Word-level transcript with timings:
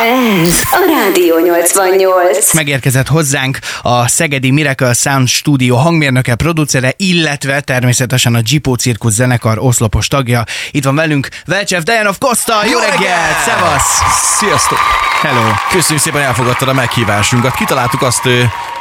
Ez 0.00 0.62
a 0.70 0.84
Rádió 0.88 1.38
88. 1.38 2.54
Megérkezett 2.54 3.06
hozzánk 3.06 3.58
a 3.82 4.08
Szegedi 4.08 4.50
Miracle 4.50 4.92
Sound 4.92 5.28
Studio 5.28 5.76
hangmérnöke, 5.76 6.34
producere, 6.34 6.94
illetve 6.96 7.60
természetesen 7.60 8.34
a 8.34 8.40
Gipó 8.40 8.74
Cirkusz 8.74 9.14
zenekar 9.14 9.58
oszlopos 9.58 10.08
tagja. 10.08 10.44
Itt 10.70 10.84
van 10.84 10.94
velünk 10.94 11.28
Velcsev 11.46 11.82
Dejanov 11.82 12.18
Costa, 12.18 12.64
jó, 12.64 12.70
Jó 12.70 12.78
reggelt! 12.78 12.98
reggelt! 12.98 13.36
Szevasz! 13.44 13.98
Sziasztok! 14.38 15.09
Hello! 15.22 15.50
Köszönjük 15.70 16.04
szépen, 16.04 16.22
elfogadtad 16.22 16.68
a 16.68 16.72
meghívásunkat. 16.72 17.54
Kitaláltuk 17.54 18.02
azt 18.02 18.28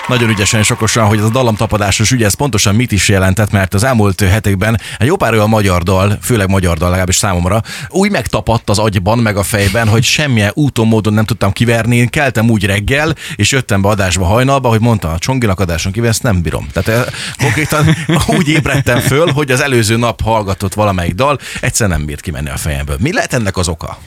nagyon 0.07 0.29
ügyesen 0.29 0.59
és 0.59 0.69
okosan, 0.69 1.05
hogy 1.05 1.17
ez 1.17 1.23
a 1.23 1.29
dallamtapadásos 1.29 2.11
ügy, 2.11 2.23
ez 2.23 2.33
pontosan 2.33 2.75
mit 2.75 2.91
is 2.91 3.09
jelentett, 3.09 3.51
mert 3.51 3.73
az 3.73 3.83
elmúlt 3.83 4.21
hetekben 4.21 4.79
egy 4.99 5.07
jó 5.07 5.15
pár 5.15 5.33
olyan 5.33 5.49
magyar 5.49 5.83
dal, 5.83 6.17
főleg 6.21 6.49
magyar 6.49 6.77
dal 6.77 6.87
legalábbis 6.87 7.15
számomra, 7.15 7.61
úgy 7.89 8.11
megtapadt 8.11 8.69
az 8.69 8.79
agyban, 8.79 9.17
meg 9.17 9.37
a 9.37 9.43
fejben, 9.43 9.87
hogy 9.87 10.03
semmilyen 10.03 10.51
úton, 10.53 10.87
módon 10.87 11.13
nem 11.13 11.25
tudtam 11.25 11.51
kiverni. 11.51 11.95
Én 11.95 12.09
keltem 12.09 12.49
úgy 12.49 12.65
reggel, 12.65 13.15
és 13.35 13.51
jöttem 13.51 13.81
be 13.81 13.89
adásba 13.89 14.25
hajnalba, 14.25 14.69
hogy 14.69 14.81
mondta 14.81 15.11
a 15.11 15.17
Csonginak 15.17 15.59
adáson 15.59 15.91
kívül, 15.91 16.09
ezt 16.09 16.23
nem 16.23 16.41
bírom. 16.41 16.67
Tehát 16.73 16.99
eh, 16.99 17.13
konkrétan 17.37 17.95
úgy 18.37 18.47
ébredtem 18.47 18.99
föl, 18.99 19.31
hogy 19.31 19.51
az 19.51 19.61
előző 19.61 19.97
nap 19.97 20.21
hallgatott 20.21 20.73
valamelyik 20.73 21.13
dal, 21.13 21.39
egyszer 21.61 21.87
nem 21.87 22.05
bírt 22.05 22.21
kimenni 22.21 22.49
a 22.49 22.57
fejemből. 22.57 22.97
Mi 22.99 23.13
lehet 23.13 23.33
ennek 23.33 23.57
az 23.57 23.67
oka? 23.67 23.97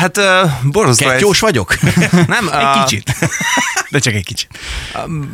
Hát 0.00 0.16
uh, 0.16 0.24
borzasztó. 0.62 1.06
Kettyós 1.08 1.40
vagyok? 1.40 1.74
Nem, 2.26 2.48
Egy 2.48 2.64
uh, 2.64 2.84
kicsit. 2.84 3.14
De 3.90 3.98
csak 3.98 4.14
egy 4.14 4.24
kicsit. 4.24 4.48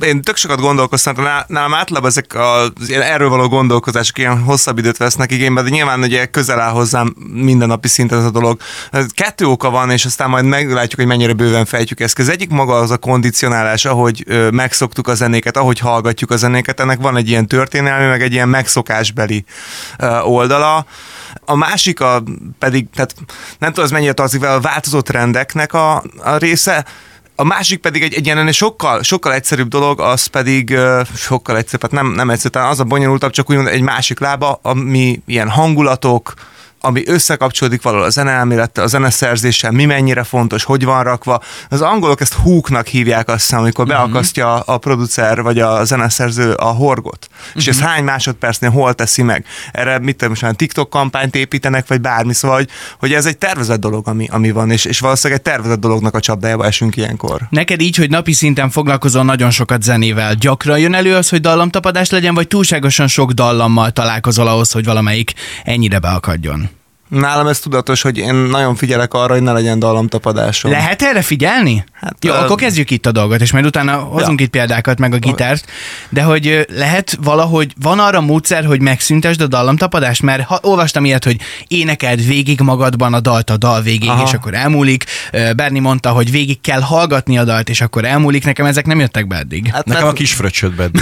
Én 0.01 0.23
tök 0.23 0.37
sokat 0.37 0.61
gondolkoztam, 0.61 1.15
ná- 1.23 1.49
nálam 1.49 1.75
általában 1.75 2.09
ezek 2.09 2.35
az 2.35 2.71
ilyen 2.89 3.03
erről 3.03 3.29
való 3.29 3.49
gondolkozások 3.49 4.19
ilyen 4.19 4.43
hosszabb 4.43 4.79
időt 4.79 4.97
vesznek 4.97 5.33
igénybe, 5.33 5.63
de 5.63 5.69
nyilván 5.69 6.03
ugye 6.03 6.27
közel 6.27 6.61
áll 6.61 6.71
hozzám 6.71 7.15
mindennapi 7.33 7.89
szinten 7.89 8.19
ez 8.19 8.25
a 8.25 8.31
dolog. 8.31 8.61
Kettő 9.09 9.47
oka 9.47 9.71
van, 9.71 9.91
és 9.91 10.05
aztán 10.05 10.29
majd 10.29 10.45
meglátjuk, 10.45 11.01
hogy 11.01 11.07
mennyire 11.07 11.33
bőven 11.33 11.65
fejtjük 11.65 12.01
ezt. 12.01 12.19
Az 12.19 12.29
egyik 12.29 12.51
maga 12.51 12.75
az 12.75 12.91
a 12.91 12.97
kondicionálás, 12.97 13.85
ahogy 13.85 14.25
megszoktuk 14.51 15.09
a 15.09 15.15
zenéket, 15.15 15.57
ahogy 15.57 15.79
hallgatjuk 15.79 16.31
a 16.31 16.37
zenéket, 16.37 16.81
ennek 16.81 17.01
van 17.01 17.17
egy 17.17 17.29
ilyen 17.29 17.47
történelmi, 17.47 18.07
meg 18.07 18.23
egy 18.23 18.33
ilyen 18.33 18.49
megszokásbeli 18.49 19.45
oldala. 20.23 20.87
A 21.45 21.55
másik 21.55 22.01
a 22.01 22.23
pedig, 22.59 22.87
tehát 22.95 23.15
nem 23.59 23.69
tudom, 23.69 23.85
ez 23.85 23.91
mennyire 23.91 24.13
tartozik 24.13 24.41
vele, 24.41 24.55
a 24.55 24.61
változó 24.61 25.01
trendeknek 25.01 25.73
a, 25.73 26.03
a 26.19 26.37
része, 26.37 26.85
a 27.37 27.45
másik 27.45 27.81
pedig 27.81 28.03
egy, 28.03 28.15
egy 28.15 28.25
ilyen 28.27 28.53
sokkal, 28.53 29.03
sokkal 29.03 29.35
egyszerűbb 29.35 29.69
dolog, 29.69 30.01
az 30.01 30.27
pedig 30.27 30.71
uh, 30.71 31.07
sokkal 31.17 31.57
egyszerűbb, 31.57 31.83
hát 31.83 32.03
nem, 32.03 32.13
nem 32.13 32.31
egyszerűbb, 32.31 32.53
talán 32.53 32.71
az 32.71 32.81
a 32.81 32.85
bonyolultabb, 32.85 33.31
csak 33.31 33.51
úgymond 33.51 33.69
egy 33.69 33.81
másik 33.81 34.19
lába, 34.19 34.59
ami 34.63 35.23
ilyen 35.27 35.49
hangulatok, 35.49 36.35
ami 36.87 37.03
összekapcsolódik 37.07 37.83
valahol 37.83 38.07
a 38.07 38.11
zeneelmélettel, 38.11 38.85
a 38.85 38.87
zeneszerzéssel, 38.87 39.71
mi 39.71 39.85
mennyire 39.85 40.23
fontos, 40.23 40.65
hogy 40.65 40.85
van 40.85 41.03
rakva. 41.03 41.41
Az 41.69 41.81
angolok 41.81 42.21
ezt 42.21 42.35
hooknak 42.35 42.87
hívják 42.87 43.29
azt 43.29 43.41
hiszem, 43.41 43.59
amikor 43.59 43.85
Mhm. 43.87 43.95
beakasztja 43.95 44.61
a 44.61 44.79
producer 44.79 45.43
vagy 45.43 45.59
a 45.59 45.85
zeneszerző 45.85 46.53
a 46.53 46.65
horgot. 46.65 47.29
És 47.55 47.67
Mhm. 47.67 47.71
ez 47.77 47.81
hány 47.81 48.05
másodpercnél 48.05 48.71
hol 48.71 48.95
teszi 48.95 49.23
meg. 49.23 49.45
Erre 49.73 49.99
mit 49.99 50.17
tudom, 50.17 50.35
most 50.41 50.57
TikTok 50.57 50.91
kampányt 50.91 51.35
építenek, 51.37 51.89
vagy 51.89 52.01
bármi, 52.01 52.35
szóval, 52.35 52.57
hogy, 52.57 52.69
hogy 52.99 53.13
ez 53.13 53.27
egy 53.27 53.39
tervezett 53.39 53.81
dolog, 53.81 54.09
ami, 54.09 54.29
ami 54.31 54.51
van, 54.51 54.71
és, 54.71 54.85
és 54.85 54.99
valószínűleg 55.01 55.43
egy 55.45 55.53
tervezett 55.53 55.81
dolognak 55.81 56.15
a 56.15 56.21
csapdájába 56.21 56.65
esünk 56.67 56.97
ilyenkor. 56.97 57.41
Neked 57.51 57.81
így, 57.81 57.97
hogy 57.97 58.11
napi 58.11 58.33
szinten 58.33 58.71
foglalkozol 58.71 59.25
nagyon 59.25 59.51
sokat 59.51 59.83
zenével, 59.83 60.35
gyakran 60.35 60.79
jön 60.79 60.95
elő 60.95 61.15
az, 61.15 61.29
hogy 61.29 61.41
dallamtapadás 61.41 62.11
legyen, 62.11 62.35
vagy 62.35 62.49
túlságosan 62.49 63.07
sok 63.09 63.33
dallammal 63.33 63.91
találkozol 63.91 64.47
ahhoz, 64.47 64.71
hogy 64.73 64.85
valamelyik 64.85 65.33
ennyire 65.65 65.99
beakadjon? 65.99 66.71
Nálam 67.09 67.47
ez 67.47 67.59
tudatos, 67.59 68.03
hogy 68.03 68.19
én 68.19 68.35
nagyon 68.35 68.75
figyelek 68.77 69.15
arra, 69.15 69.33
hogy 69.33 69.43
ne 69.43 69.53
legyen 69.53 69.79
dallamtapadásom. 69.79 70.71
Lehet 70.71 71.03
erre 71.03 71.23
figyelni? 71.23 71.85
Hát, 71.93 72.25
Jó, 72.25 72.33
ö- 72.33 72.39
akkor 72.39 72.57
kezdjük 72.57 72.91
itt 72.91 73.07
a 73.07 73.13
dolgot, 73.13 73.41
és 73.41 73.53
majd 73.53 73.65
utána 73.67 73.97
hozunk 73.97 74.41
itt 74.41 74.51
példákat, 74.51 74.99
meg 74.99 75.15
a 75.15 75.19
gitárt. 75.19 75.65
De 76.09 76.23
hogy 76.23 76.67
lehet 76.77 77.19
valahogy, 77.23 77.73
van 77.83 77.99
arra 77.99 78.21
módszer, 78.21 78.65
hogy 78.65 78.81
megszüntesd 78.81 79.41
a 79.41 79.47
dallamtapadást? 79.47 80.23
Mert 80.23 80.43
ha, 80.43 80.59
olvastam 80.63 81.05
ilyet, 81.05 81.25
hogy 81.25 81.37
énekeld 81.69 82.27
végig 82.27 82.61
magadban 82.61 83.15
a 83.15 83.21
dalt 83.21 83.51
a 83.51 83.57
dal 83.57 83.83
végig, 83.83 84.09
Aha. 84.09 84.23
és 84.27 84.33
akkor 84.33 84.55
elmúlik. 84.55 85.05
Berni 85.57 85.79
mondta, 85.79 86.11
hogy 86.11 86.31
végig 86.31 86.61
kell 86.61 86.81
hallgatni 86.81 87.39
a 87.39 87.45
dalt, 87.45 87.69
és 87.69 87.81
akkor 87.81 88.05
elmúlik. 88.05 88.45
Nekem 88.45 88.67
ezek 88.67 88.87
nem 88.87 89.01
jöttek 89.01 89.27
be 89.27 89.37
eddig. 89.37 89.71
Hát 89.73 89.85
Nekem 89.85 90.03
mert- 90.03 90.15
a 90.15 90.19
kis 90.19 90.33
fröccsöt 90.33 90.75
bedni. 90.75 91.01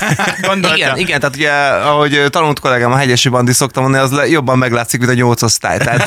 Gondoltam. 0.48 0.76
Igen, 0.76 0.98
igen, 0.98 1.20
tehát 1.20 1.36
ugye, 1.36 1.50
ahogy 1.88 2.24
tanult 2.30 2.60
kollégám 2.60 2.92
a 2.92 2.96
hegyesi 2.96 3.28
bandi 3.28 3.52
szoktam 3.52 3.82
mondani, 3.82 4.04
az 4.04 4.12
le, 4.12 4.28
jobban 4.28 4.58
meglátszik, 4.58 5.00
mint 5.00 5.12
a 5.12 5.14
nyolc 5.14 5.41
osztály. 5.42 5.78
Tehát, 5.78 6.06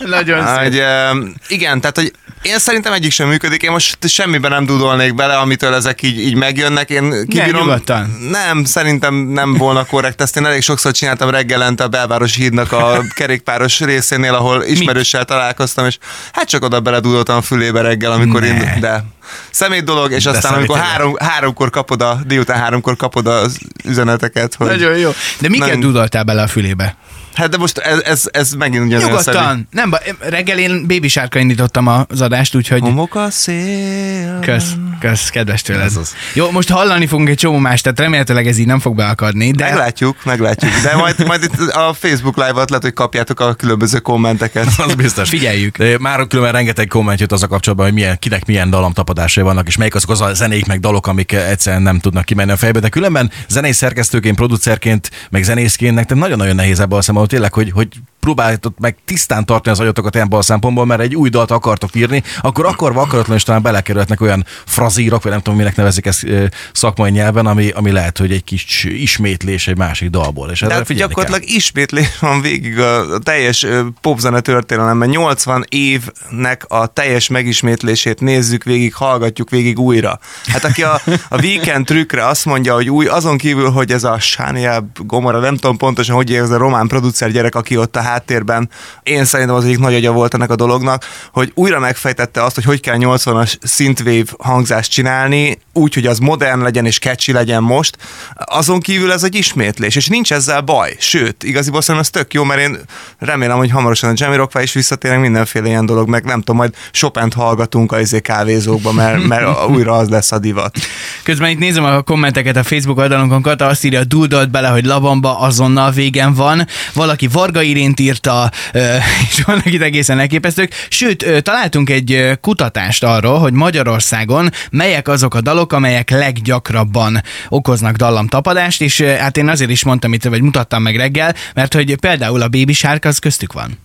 ö, 0.00 0.06
Nagyon 0.06 0.46
szép. 0.46 0.56
hogy, 0.62 0.76
ö, 0.76 1.10
igen, 1.48 1.80
tehát, 1.80 1.96
hogy 1.96 2.12
én 2.42 2.58
szerintem 2.58 2.92
egyik 2.92 3.12
sem 3.12 3.28
működik, 3.28 3.62
én 3.62 3.70
most 3.70 3.96
semmiben 4.08 4.50
nem 4.50 4.66
dudolnék 4.66 5.14
bele, 5.14 5.36
amitől 5.36 5.74
ezek 5.74 6.02
így, 6.02 6.18
így 6.20 6.34
megjönnek. 6.34 6.90
Én 6.90 7.26
kibírom, 7.28 7.60
nyugodtan. 7.60 8.16
Nem, 8.30 8.64
szerintem 8.64 9.14
nem 9.14 9.54
volna 9.54 9.84
korrekt. 9.84 10.20
Ezt 10.20 10.36
én 10.36 10.46
elég 10.46 10.62
sokszor 10.62 10.92
csináltam 10.92 11.30
reggelente 11.30 11.84
a 11.84 11.88
belvárosi 11.88 12.42
hídnak 12.42 12.72
a 12.72 13.00
kerékpáros 13.14 13.80
részénél, 13.80 14.34
ahol 14.34 14.62
ismerőssel 14.64 15.24
találkoztam, 15.24 15.86
és 15.86 15.98
hát 16.32 16.48
csak 16.48 16.64
oda 16.64 16.80
beledudoltam 16.80 17.36
a 17.36 17.42
fülébe 17.42 17.80
reggel, 17.80 18.12
amikor 18.12 18.40
Ne. 18.40 18.46
én, 18.46 18.80
de 18.80 19.04
szemét 19.50 19.84
dolog, 19.84 20.12
és 20.12 20.24
De 20.24 20.30
aztán 20.30 20.54
amikor 20.54 20.78
három, 20.78 21.14
háromkor 21.18 21.70
kapod 21.70 22.02
a, 22.02 22.20
délután 22.26 22.58
háromkor 22.58 22.96
kapod 22.96 23.26
az 23.26 23.58
üzeneteket, 23.84 24.54
hogy... 24.54 24.66
Nagyon 24.66 24.96
jó. 24.96 25.10
De 25.38 25.48
miket 25.48 25.68
Nem. 25.68 25.80
dudoltál 25.80 26.22
bele 26.22 26.42
a 26.42 26.46
fülébe? 26.48 26.96
Hát 27.34 27.48
de 27.48 27.56
most 27.56 27.78
ez, 27.78 28.00
ez, 28.04 28.24
ez 28.30 28.52
megint 28.52 28.84
ugyanolyan. 28.84 29.10
Nyugodtan. 29.10 29.68
Nem, 29.70 29.90
ba- 29.90 30.14
reggel 30.20 30.58
én 30.58 30.86
baby 30.86 31.08
sárka 31.08 31.38
indítottam 31.38 31.88
az 32.08 32.20
adást, 32.20 32.54
úgyhogy... 32.54 32.80
Homok 32.80 33.14
a 33.14 33.30
szél. 33.30 34.38
Kösz, 34.40 34.70
kösz, 35.00 35.28
kedves 35.28 35.62
tőled. 35.62 35.84
Ez 35.84 35.96
az. 35.96 36.14
Jó, 36.34 36.50
most 36.50 36.70
hallani 36.70 37.06
fogunk 37.06 37.28
egy 37.28 37.36
csomó 37.36 37.58
más, 37.58 37.80
tehát 37.80 37.98
remélhetőleg 37.98 38.46
ez 38.46 38.58
így 38.58 38.66
nem 38.66 38.80
fog 38.80 38.96
beakadni, 38.96 39.50
de 39.50 39.64
Meglátjuk, 39.64 40.16
meglátjuk. 40.24 40.72
De 40.82 40.96
majd, 40.96 41.26
majd 41.26 41.42
itt 41.42 41.70
a 41.70 41.94
Facebook 41.98 42.36
live-at 42.36 42.68
lehet, 42.68 42.82
hogy 42.82 42.92
kapjátok 42.92 43.40
a 43.40 43.54
különböző 43.54 43.98
kommenteket. 43.98 44.66
Az 44.86 44.94
biztos. 44.94 45.28
Figyeljük. 45.28 45.78
De 45.78 45.98
már 45.98 46.26
különben 46.26 46.52
rengeteg 46.52 46.86
komment 46.86 47.20
jött 47.20 47.32
az 47.32 47.42
a 47.42 47.46
kapcsolatban, 47.46 47.86
hogy 47.86 47.94
milyen, 47.96 48.18
kinek 48.18 48.46
milyen 48.46 48.70
dallamtapadásai 48.70 49.44
vannak, 49.44 49.66
és 49.66 49.76
melyik 49.76 49.94
azok 49.94 50.10
az 50.10 50.20
a 50.20 50.34
zenék, 50.34 50.66
meg 50.66 50.80
dalok, 50.80 51.06
amik 51.06 51.32
egyszerűen 51.32 51.82
nem 51.82 51.98
tudnak 51.98 52.24
kimenni 52.24 52.50
a 52.52 52.56
fejbe. 52.56 52.80
De 52.80 52.88
különben 52.88 53.30
zenés 53.48 53.76
szerkesztőként, 53.76 54.36
producerként, 54.36 55.10
meg 55.30 55.42
zenészként, 55.42 55.94
nektek 55.94 56.16
nagyon-nagyon 56.16 56.54
nehéz 56.54 56.80
ebből 56.80 56.98
a 56.98 57.02
szemben, 57.22 57.50
tényleg, 57.50 57.52
hogy, 57.52 57.70
hogy 57.70 58.02
próbáljátok 58.20 58.78
meg 58.78 58.96
tisztán 59.04 59.46
tartani 59.46 59.74
az 59.74 59.80
agyatokat 59.80 60.16
ebből 60.16 60.38
a 60.38 60.42
szempontból, 60.42 60.86
mert 60.86 61.00
egy 61.00 61.16
új 61.16 61.28
dalt 61.28 61.50
akartok 61.50 61.94
írni, 61.94 62.22
akkor 62.40 62.66
akarva 62.66 63.00
akaratlan 63.00 63.36
is 63.36 63.42
talán 63.42 63.62
belekerülhetnek 63.62 64.20
olyan 64.20 64.46
frazírok, 64.66 65.22
vagy 65.22 65.32
nem 65.32 65.40
tudom, 65.40 65.58
minek 65.58 65.76
nevezik 65.76 66.06
ezt 66.06 66.26
szakmai 66.72 67.10
nyelven, 67.10 67.46
ami, 67.46 67.70
ami 67.70 67.90
lehet, 67.90 68.18
hogy 68.18 68.32
egy 68.32 68.44
kis 68.44 68.84
ismétlés 68.84 69.68
egy 69.68 69.76
másik 69.76 70.10
dalból. 70.10 70.50
És 70.50 70.60
De 70.60 70.74
hát 70.74 70.86
figyelni 70.86 71.14
kell. 71.14 71.24
gyakorlatilag 71.24 71.56
ismétlés 71.56 72.18
van 72.20 72.40
végig 72.40 72.78
a, 72.78 73.18
teljes 73.18 73.66
popzene 74.00 74.40
történelemben. 74.40 75.08
80 75.08 75.64
évnek 75.68 76.64
a 76.68 76.86
teljes 76.86 77.28
megismétlését 77.28 78.20
nézzük 78.20 78.64
végig, 78.64 78.94
hallgatjuk 78.94 79.50
végig 79.50 79.78
újra. 79.78 80.18
Hát 80.46 80.64
aki 80.64 80.82
a, 80.82 81.00
a 81.28 81.40
weekend 81.40 81.86
trükkre 81.86 82.26
azt 82.26 82.44
mondja, 82.44 82.74
hogy 82.74 82.90
új, 82.90 83.06
azon 83.06 83.38
kívül, 83.38 83.70
hogy 83.70 83.92
ez 83.92 84.04
a 84.04 84.18
Sániáb 84.18 84.98
Gomora, 84.98 85.38
nem 85.38 85.56
tudom 85.56 85.76
pontosan, 85.76 86.14
hogy 86.14 86.34
ez 86.34 86.50
a 86.50 86.56
román 86.56 86.86
producer 86.86 87.11
gyerek, 87.18 87.54
aki 87.54 87.76
ott 87.76 87.96
a 87.96 88.00
háttérben, 88.00 88.68
én 89.02 89.24
szerintem 89.24 89.56
az 89.56 89.64
egyik 89.64 89.78
nagy 89.78 89.94
agya 89.94 90.12
volt 90.12 90.34
ennek 90.34 90.50
a 90.50 90.56
dolognak, 90.56 91.04
hogy 91.32 91.52
újra 91.54 91.78
megfejtette 91.78 92.44
azt, 92.44 92.54
hogy 92.54 92.64
hogy 92.64 92.80
kell 92.80 92.96
80-as 92.98 93.54
synthwave 93.62 94.30
hangzást 94.38 94.90
csinálni, 94.90 95.58
úgy, 95.72 95.94
hogy 95.94 96.06
az 96.06 96.18
modern 96.18 96.62
legyen 96.62 96.86
és 96.86 96.98
catchy 96.98 97.32
legyen 97.32 97.62
most. 97.62 97.96
Azon 98.34 98.80
kívül 98.80 99.12
ez 99.12 99.22
egy 99.22 99.34
ismétlés, 99.34 99.96
és 99.96 100.06
nincs 100.06 100.32
ezzel 100.32 100.60
baj. 100.60 100.96
Sőt, 100.98 101.42
igaziból 101.42 101.80
szerintem 101.80 102.10
ez 102.14 102.22
tök 102.22 102.34
jó, 102.34 102.44
mert 102.44 102.60
én 102.60 102.78
remélem, 103.18 103.56
hogy 103.56 103.70
hamarosan 103.70 104.10
a 104.10 104.14
Jamie 104.16 104.36
Rockwell 104.36 104.62
is 104.62 104.72
visszatérnek 104.72 105.20
mindenféle 105.20 105.66
ilyen 105.66 105.86
dolog, 105.86 106.08
meg 106.08 106.24
nem 106.24 106.38
tudom, 106.38 106.56
majd 106.56 106.74
Chopin-t 106.92 107.34
hallgatunk 107.34 107.92
a 107.92 108.00
izé 108.00 108.20
kávézókba, 108.20 108.92
mert, 108.92 109.26
mert 109.26 109.68
újra 109.68 109.92
az 109.92 110.08
lesz 110.08 110.32
a 110.32 110.38
divat. 110.38 110.76
közben 111.22 111.50
itt 111.50 111.58
nézem 111.58 111.84
a 111.84 112.02
kommenteket 112.02 112.56
a 112.56 112.62
Facebook 112.62 112.98
oldalunkon, 112.98 113.42
Kata 113.42 113.66
azt 113.66 113.84
írja, 113.84 114.04
dúdolt 114.04 114.50
bele, 114.50 114.68
hogy 114.68 114.84
lavamba 114.84 115.38
azonnal 115.38 115.90
végen 115.90 116.34
van, 116.34 116.66
valaki 117.02 117.26
Varga 117.26 117.62
Irént 117.62 118.00
írta, 118.00 118.50
és 119.28 119.42
vannak 119.44 119.72
itt 119.72 119.82
egészen 119.82 120.18
elképesztők. 120.18 120.74
Sőt, 120.88 121.42
találtunk 121.42 121.90
egy 121.90 122.38
kutatást 122.40 123.04
arról, 123.04 123.38
hogy 123.38 123.52
Magyarországon 123.52 124.50
melyek 124.70 125.08
azok 125.08 125.34
a 125.34 125.40
dalok, 125.40 125.72
amelyek 125.72 126.10
leggyakrabban 126.10 127.22
okoznak 127.48 127.96
dallamtapadást, 127.96 128.82
és 128.82 129.00
hát 129.00 129.36
én 129.36 129.48
azért 129.48 129.70
is 129.70 129.84
mondtam 129.84 130.12
itt, 130.12 130.24
vagy 130.24 130.42
mutattam 130.42 130.82
meg 130.82 130.96
reggel, 130.96 131.34
mert 131.54 131.74
hogy 131.74 131.96
például 131.96 132.42
a 132.42 132.48
Baby 132.48 132.72
Shark 132.72 133.04
az 133.04 133.18
köztük 133.18 133.52
van. 133.52 133.78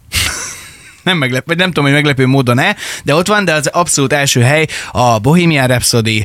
Nem 1.07 1.17
meglepő, 1.17 1.43
vagy 1.45 1.57
nem 1.57 1.67
tudom, 1.67 1.83
hogy 1.83 1.93
meglepő 1.93 2.25
módon-e, 2.25 2.75
de 3.03 3.15
ott 3.15 3.27
van, 3.27 3.45
de 3.45 3.53
az 3.53 3.67
abszolút 3.67 4.13
első 4.13 4.41
hely 4.41 4.67
a 4.91 5.19
Bohemian 5.19 5.67
Rhapsody, 5.67 6.23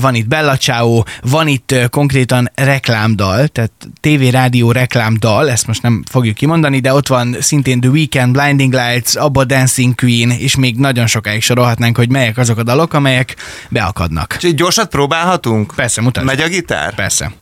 van 0.00 0.14
itt 0.14 0.26
Bella 0.26 0.56
Ciao, 0.56 1.02
van 1.22 1.48
itt 1.48 1.74
konkrétan 1.90 2.50
reklámdal, 2.54 3.48
tehát 3.48 3.72
TV, 4.00 4.22
rádió 4.30 4.72
reklámdal, 4.72 5.50
ezt 5.50 5.66
most 5.66 5.82
nem 5.82 6.02
fogjuk 6.10 6.34
kimondani, 6.34 6.80
de 6.80 6.94
ott 6.94 7.08
van 7.08 7.36
szintén 7.40 7.80
The 7.80 7.90
Weekend, 7.90 8.32
Blinding 8.32 8.72
Lights, 8.72 9.16
Abba 9.16 9.44
Dancing 9.44 9.94
Queen, 9.94 10.30
és 10.30 10.56
még 10.56 10.76
nagyon 10.76 11.06
sokáig 11.06 11.42
sorolhatnánk, 11.42 11.96
hogy 11.96 12.10
melyek 12.10 12.38
azok 12.38 12.58
a 12.58 12.62
dalok, 12.62 12.94
amelyek 12.94 13.36
beakadnak. 13.68 14.36
Egy 14.40 14.54
gyorsat 14.54 14.88
próbálhatunk? 14.88 15.72
Persze, 15.76 16.00
mutasd. 16.00 16.26
Megy 16.26 16.40
a 16.40 16.48
gitár? 16.48 16.94
Persze. 16.94 17.32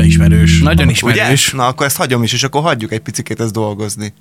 De 0.00 0.06
ismerős. 0.06 0.58
Nagyon 0.60 0.82
Ugye? 0.84 0.92
ismerős, 0.92 1.50
Na 1.52 1.66
akkor 1.66 1.86
ezt 1.86 1.96
hagyom 1.96 2.22
is, 2.22 2.32
és 2.32 2.42
akkor 2.42 2.62
hagyjuk 2.62 2.92
egy 2.92 3.00
picit 3.00 3.40
ezt 3.40 3.52
dolgozni. 3.52 4.12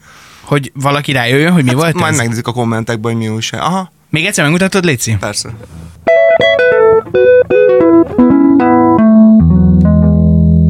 hogy 0.41 0.71
valaki 0.75 1.11
rájöjjön, 1.11 1.51
hogy 1.51 1.63
mi 1.63 1.73
volt 1.73 1.93
Majd 1.93 2.11
ez? 2.13 2.17
megnézzük 2.19 2.47
a 2.47 2.51
kommentekben, 2.51 3.11
hogy 3.11 3.21
mi 3.21 3.27
újság. 3.27 3.61
Aha, 3.61 3.91
Még 4.09 4.25
egyszer 4.25 4.43
megmutatod, 4.43 4.85
Léci? 4.85 5.17
persze. 5.19 5.49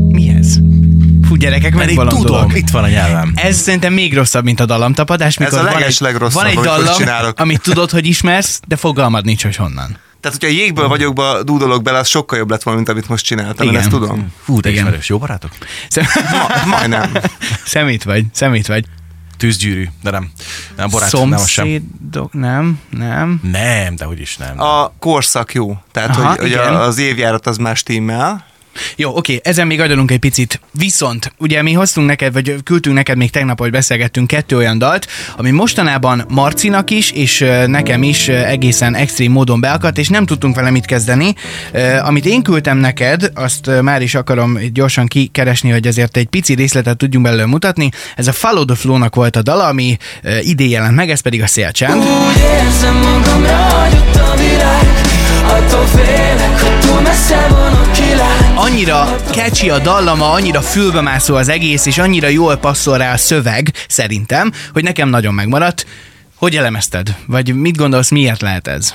Mi 0.08 0.30
ez? 0.40 0.58
Fú, 1.28 1.36
gyerekek, 1.36 1.74
Mert 1.76 1.90
én 1.90 1.96
megbolondulok. 1.96 2.42
tudom, 2.42 2.56
itt 2.56 2.70
van 2.70 2.84
a 2.84 2.88
nyelvem. 2.88 3.32
Ez 3.36 3.58
szerintem 3.58 3.94
még 3.94 4.14
rosszabb, 4.14 4.44
mint 4.44 4.60
a 4.60 4.66
dallamtapadás, 4.66 5.38
mikor 5.38 5.54
a 5.54 5.58
van 5.64 5.68
egy, 5.68 5.80
legeslegrosszabb, 5.80 6.42
van 6.44 6.52
egy 6.52 6.60
dallam, 6.60 7.34
amit 7.36 7.62
tudod, 7.62 7.90
hogy 7.90 8.06
ismersz, 8.06 8.60
de 8.68 8.76
fogalmad 8.76 9.26
nincs, 9.26 9.44
hogy 9.44 9.56
honnan. 9.56 9.98
Tehát, 10.22 10.38
hogyha 10.40 10.56
a 10.56 10.60
jégből 10.60 10.88
vagyokba 10.88 11.44
dúdolok 11.44 11.84
bele, 11.84 11.98
az 11.98 12.08
sokkal 12.08 12.38
jobb 12.38 12.50
lett 12.50 12.64
volna, 12.64 12.80
mint 12.80 12.92
amit 12.92 13.08
most 13.10 13.26
csináltam. 13.26 13.66
Én 13.66 13.72
Igen. 13.72 13.82
ezt 13.82 13.92
tudom. 13.92 14.34
Fú, 14.44 14.60
de 14.60 14.70
Igen. 14.70 14.84
ismerős. 14.84 15.10
Jó 15.10 15.18
barátok? 15.18 15.52
Szem... 15.90 16.06
Ma, 16.32 16.66
majdnem. 16.66 17.12
szemét 17.66 18.04
vagy, 18.04 18.26
szemét 18.34 18.68
vagy. 18.68 18.86
Tűzgyűrű, 19.38 19.88
de 20.04 20.10
nem. 20.12 20.32
Nem 20.78 20.90
barát, 20.90 21.12
nem. 21.12 21.22
Szomszédok, 21.22 22.34
nem, 22.34 22.80
nem. 22.90 23.40
Nem, 23.52 23.96
de 23.96 24.06
hogy 24.06 24.20
is 24.20 24.38
nem. 24.38 24.60
A 24.62 24.94
korszak 25.00 25.54
jó. 25.54 25.78
Tehát, 25.92 26.10
Aha, 26.10 26.28
hogy, 26.30 26.38
hogy 26.38 26.48
igen. 26.48 26.76
a- 26.76 26.82
az 26.82 26.98
évjárat 26.98 27.48
az 27.48 27.58
már 27.58 27.76
stimmel. 27.76 28.46
Jó, 28.96 29.16
oké, 29.16 29.40
ezen 29.44 29.68
még 29.68 29.80
agyalunk 29.80 30.12
egy 30.12 30.20
picit. 30.20 30.60
Viszont, 30.72 31.34
ugye 31.38 31.62
mi 31.62 31.74
hoztunk 31.74 32.08
neked, 32.08 32.34
vagy 32.34 32.56
küldtünk 32.64 32.96
neked 32.96 33.18
még 33.18 33.32
tegnap, 33.32 33.60
hogy 33.60 33.72
beszélgettünk 33.72 34.28
kettő 34.28 34.56
olyan 34.58 34.78
dalt, 34.78 35.08
ami 35.38 35.52
mostanában 35.52 36.26
Marcinak 36.28 36.90
is, 36.90 37.12
és 37.12 37.46
nekem 37.66 38.04
is 38.04 38.28
egészen 38.28 38.96
extrém 38.96 39.32
módon 39.32 39.60
beakadt, 39.60 39.98
és 39.98 40.08
nem 40.08 40.26
tudtunk 40.26 40.56
vele 40.56 40.70
mit 40.70 40.86
kezdeni. 40.86 41.36
Amit 42.04 42.26
én 42.26 42.42
küldtem 42.42 42.78
neked, 42.78 43.32
azt 43.34 43.82
már 43.82 44.02
is 44.02 44.16
akarom 44.16 44.58
gyorsan 44.74 45.08
kikeresni, 45.08 45.70
hogy 45.70 45.88
azért 45.88 46.18
egy 46.18 46.28
pici 46.28 46.54
részletet 46.54 46.98
tudjunk 46.98 47.26
belőle 47.26 47.46
mutatni. 47.46 47.90
Ez 48.16 48.28
a 48.28 48.32
Follow 48.32 48.66
the 48.66 48.76
Flow-nak 48.76 49.16
volt 49.16 49.36
a 49.36 49.42
dala, 49.42 49.66
ami 49.66 49.98
idén 50.42 50.70
jelent 50.70 50.96
meg, 50.96 51.10
ez 51.10 51.20
pedig 51.20 51.42
a 51.42 51.48
Szélcsend. 51.48 52.02
Úgy 52.02 52.42
érzem 52.64 52.96
magam 52.96 53.44
a 54.14 54.36
világ 54.36 55.08
Attól 55.44 55.86
félek, 55.86 56.60
hogy 56.60 56.80
túl 56.80 57.02
messze 57.02 57.48
van 57.50 57.74
a 57.74 57.92
kilány 57.92 58.39
annyira 58.60 59.16
catchy 59.32 59.70
a 59.70 59.80
dallama, 59.80 60.32
annyira 60.32 60.62
fülbemászó 60.62 61.36
az 61.36 61.50
egész, 61.50 61.86
és 61.86 61.98
annyira 61.98 62.28
jól 62.28 62.58
passzol 62.58 62.98
rá 62.98 63.14
a 63.14 63.18
szöveg, 63.18 63.72
szerintem, 63.88 64.52
hogy 64.74 64.84
nekem 64.84 65.10
nagyon 65.10 65.34
megmaradt. 65.34 65.86
Hogy 66.36 66.56
elemezted? 66.56 67.16
Vagy 67.26 67.56
mit 67.56 67.78
gondolsz, 67.78 68.10
miért 68.10 68.42
lehet 68.42 68.68
ez? 68.68 68.94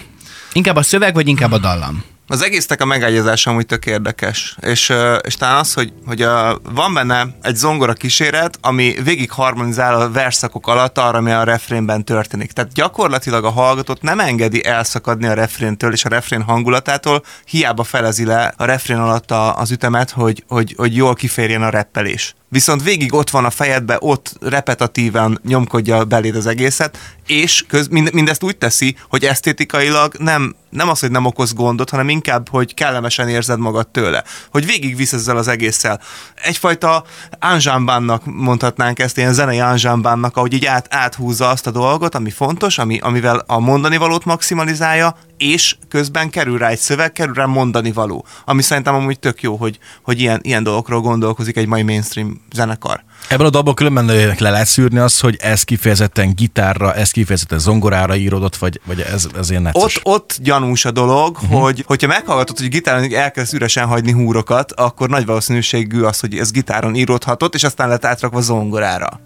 Inkább 0.53 0.77
a 0.77 0.83
szöveg, 0.83 1.15
vagy 1.15 1.29
inkább 1.29 1.53
a 1.53 1.59
dallam? 1.59 2.05
Az 2.27 2.43
egésznek 2.43 2.81
a 2.81 2.85
megágyazása 2.85 3.51
amúgy 3.51 3.67
tök 3.67 3.87
érdekes, 3.87 4.57
és, 4.61 4.93
és 5.21 5.35
talán 5.35 5.59
az, 5.59 5.73
hogy, 5.75 5.93
hogy 6.07 6.23
a, 6.23 6.59
van 6.63 6.95
benne 6.95 7.27
egy 7.43 7.57
zongora 7.57 7.93
kíséret, 7.93 8.59
ami 8.61 8.95
végig 9.05 9.31
harmonizál 9.31 10.01
a 10.01 10.11
verszakok 10.11 10.67
alatt 10.67 10.99
arra, 10.99 11.19
ami 11.19 11.31
a 11.31 11.43
refrénben 11.43 12.05
történik. 12.05 12.53
Tehát 12.53 12.73
gyakorlatilag 12.73 13.45
a 13.45 13.51
hallgatót 13.51 14.03
nem 14.03 14.21
engedi 14.21 14.65
elszakadni 14.65 15.27
a 15.27 15.35
refréntől 15.35 15.93
és 15.93 16.05
a 16.05 16.09
refrén 16.09 16.43
hangulatától, 16.43 17.25
hiába 17.45 17.85
felezi 17.85 18.25
le 18.25 18.55
a 18.57 18.65
refrén 18.65 18.99
alatt 18.99 19.31
a, 19.31 19.59
az 19.59 19.71
ütemet, 19.71 20.11
hogy, 20.11 20.45
hogy, 20.49 20.75
hogy 20.77 20.97
jól 20.97 21.15
kiférjen 21.15 21.63
a 21.63 21.71
reppelés. 21.71 22.35
Viszont 22.55 22.83
végig 22.83 23.15
ott 23.15 23.31
van 23.31 23.45
a 23.45 23.51
fejedbe, 23.51 23.97
ott 24.01 24.37
repetatíven 24.41 25.41
nyomkodja 25.45 26.05
beléd 26.05 26.37
az 26.37 26.47
egészet, 26.47 26.99
és 27.27 27.65
köz, 27.69 27.89
mind, 27.89 28.13
mindezt 28.13 28.43
úgy 28.43 28.57
teszi, 28.57 28.97
hogy 29.09 29.25
esztétikailag 29.25 30.15
nem, 30.19 30.55
nem 30.71 30.89
az, 30.89 31.01
hogy 31.01 31.11
nem 31.11 31.25
okoz 31.25 31.53
gondot, 31.53 31.91
hanem 31.91 32.09
inkább, 32.09 32.49
hogy 32.49 32.75
kellemesen 32.75 33.29
érzed 33.29 33.59
magad 33.59 33.89
tőle. 33.89 34.25
Hogy 34.51 34.67
végig 34.67 34.97
visz 34.97 35.13
ezzel 35.13 35.37
az 35.37 35.49
egésszel. 35.49 36.01
Egyfajta 36.35 37.05
ánzsámbánnak 37.39 38.23
mondhatnánk 38.25 38.99
ezt, 38.99 39.19
ilyen 39.19 39.33
zenei 39.33 39.59
ánzsámbánnak, 39.59 40.37
ahogy 40.37 40.53
így 40.53 40.65
át, 40.65 40.95
áthúzza 40.95 41.49
azt 41.49 41.67
a 41.67 41.71
dolgot, 41.71 42.15
ami 42.15 42.31
fontos, 42.31 42.79
ami, 42.79 42.99
amivel 42.99 43.45
a 43.47 43.59
mondani 43.59 43.97
valót 43.97 44.25
maximalizálja, 44.25 45.17
és 45.37 45.77
közben 45.89 46.31
kerül 46.31 46.59
rá 46.59 46.69
egy 46.69 46.79
szöveg, 46.79 47.13
kerül 47.13 47.35
rá 47.35 47.45
mondani 47.45 47.93
való. 47.93 48.27
Ami 48.45 48.63
szerintem 48.63 48.95
amúgy 48.95 49.19
tök 49.19 49.43
jó, 49.43 49.57
hogy, 49.57 49.79
hogy 50.03 50.21
ilyen, 50.21 50.41
ilyen 50.43 50.63
dolgokról 50.63 51.01
gondolkozik 51.01 51.57
egy 51.57 51.67
mai 51.67 51.83
mainstream 51.83 52.41
zenekar. 52.55 53.05
Ebből 53.29 53.47
a 53.47 53.51
dalból 53.51 53.75
különben 53.75 54.05
le 54.39 54.51
lehet 54.51 54.67
szűrni 54.67 54.99
azt, 54.99 55.21
hogy 55.21 55.37
ez 55.41 55.63
kifejezetten 55.63 56.35
gitárra, 56.35 56.95
ez 56.95 57.11
kifejezetten 57.11 57.59
zongorára 57.59 58.17
íródott, 58.17 58.57
vagy, 58.57 58.81
vagy 58.85 59.01
ez, 59.01 59.29
ez 59.37 59.51
ilyen 59.51 59.63
necces. 59.63 59.97
Ott, 59.97 60.01
ott 60.15 60.39
gyanús 60.43 60.85
a 60.85 60.91
dolog, 60.91 61.39
uh-huh. 61.43 61.61
hogy 61.61 61.85
hogyha 61.87 62.07
meghallgatod, 62.07 62.59
hogy 62.59 62.69
gitáron 62.69 63.15
elkezd 63.15 63.55
üresen 63.55 63.87
hagyni 63.87 64.13
húrokat, 64.13 64.73
akkor 64.73 65.09
nagy 65.09 65.27
valószínűségű 65.27 66.03
az, 66.03 66.21
hogy 66.21 66.39
ez 66.39 66.51
gitáron 66.51 66.95
íródhatott, 66.95 67.55
és 67.55 67.65
aztán 67.65 67.89
lett 67.89 68.05
átrakva 68.05 68.41
zongorára. 68.41 69.21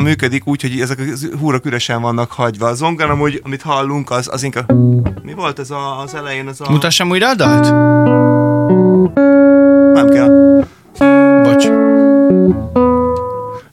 Jól 0.00 0.08
működik 0.08 0.46
úgy, 0.46 0.62
hogy 0.62 0.80
ezek 0.80 0.98
a 0.98 1.36
húrok 1.38 1.64
üresen 1.64 2.02
vannak 2.02 2.32
hagyva. 2.32 2.66
A 2.66 2.74
zongor 2.74 3.10
amúgy, 3.10 3.40
amit 3.44 3.62
hallunk, 3.62 4.10
az, 4.10 4.28
az 4.32 4.42
inkább... 4.42 4.72
Mi 5.22 5.34
volt 5.34 5.58
ez 5.58 5.70
a, 5.70 6.00
az 6.00 6.14
elején? 6.14 6.48
Ez 6.48 6.60
a... 6.60 6.70
Mutassam 6.70 7.10
újra 7.10 7.28
a 7.28 7.34
dalt? 7.34 8.29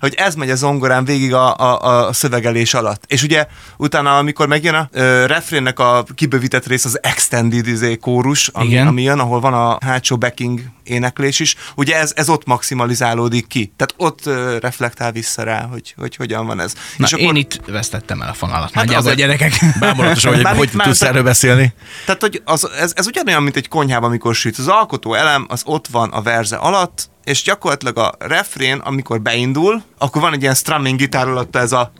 Hogy 0.08 0.16
ez 0.26 0.36
megy 0.36 0.50
a 0.50 0.56
zongorán 0.56 1.06
végig 1.06 1.34
a, 1.34 1.56
a, 1.56 2.08
a 2.08 2.14
szövegelés 2.14 2.74
alatt. 2.74 3.04
És 3.08 3.24
ugye 3.24 3.48
utána, 3.78 4.18
amikor 4.18 4.48
megjön 4.48 4.74
a 4.74 4.90
ö, 4.92 5.26
refrénnek 5.26 5.80
a 5.80 6.06
kibővített 6.16 6.66
rész, 6.66 6.86
az 6.86 7.00
extended 7.04 7.68
izé, 7.68 7.98
kórus, 7.98 8.48
ami, 8.48 8.68
Igen. 8.68 8.88
ami 8.88 9.02
jön, 9.02 9.20
ahol 9.20 9.40
van 9.40 9.54
a 9.54 9.78
hátsó 9.86 10.18
backing 10.18 10.62
éneklés 10.84 11.40
is, 11.40 11.56
ugye 11.76 11.96
ez, 11.96 12.12
ez 12.16 12.30
ott 12.30 12.46
maximalizálódik 12.46 13.48
ki. 13.48 13.74
Tehát 13.76 13.94
ott 13.98 14.26
ö, 14.26 14.58
reflektál 14.62 15.12
vissza 15.12 15.44
rá, 15.44 15.68
hogy, 15.72 15.94
hogy 15.98 16.16
hogyan 16.16 16.46
van 16.46 16.60
ez. 16.60 16.74
Na, 16.98 17.06
és 17.06 17.12
és 17.12 17.20
én 17.20 17.36
itt 17.36 17.62
vesztettem 17.68 18.22
el 18.22 18.30
a 18.30 18.34
fonalat. 18.34 18.72
Hát 18.74 18.74
nagyjából, 18.74 19.12
azért- 19.12 19.18
gyerekek. 19.18 19.54
Bámulatosan, 19.80 20.34
hogy 20.34 20.44
Már 20.44 20.56
hogy 20.56 20.70
tudsz 20.78 21.02
erről 21.02 21.24
beszélni. 21.24 21.74
Tehát, 22.06 22.22
hogy 22.22 22.42
az, 22.46 22.70
ez, 22.80 22.92
ez 22.96 23.08
ugyanolyan, 23.08 23.44
mint 23.44 23.56
egy 23.56 23.68
konyhában, 23.68 24.10
amikor 24.10 24.36
süt. 24.36 24.58
Az 24.58 24.68
alkotó 24.68 25.14
elem, 25.14 25.46
az 25.50 25.62
ott 25.66 25.88
van 25.88 26.10
a 26.10 26.22
verze 26.22 26.56
alatt, 26.56 27.10
és 27.28 27.44
gyakorlatilag 27.44 27.98
a 27.98 28.14
refrén, 28.20 28.78
amikor 28.78 29.22
beindul, 29.22 29.82
akkor 29.98 30.22
van 30.22 30.34
egy 30.34 30.42
ilyen 30.42 30.54
strumming 30.54 30.98
gitár 30.98 31.28
alatt 31.28 31.56
ez 31.56 31.72
a... 31.72 31.92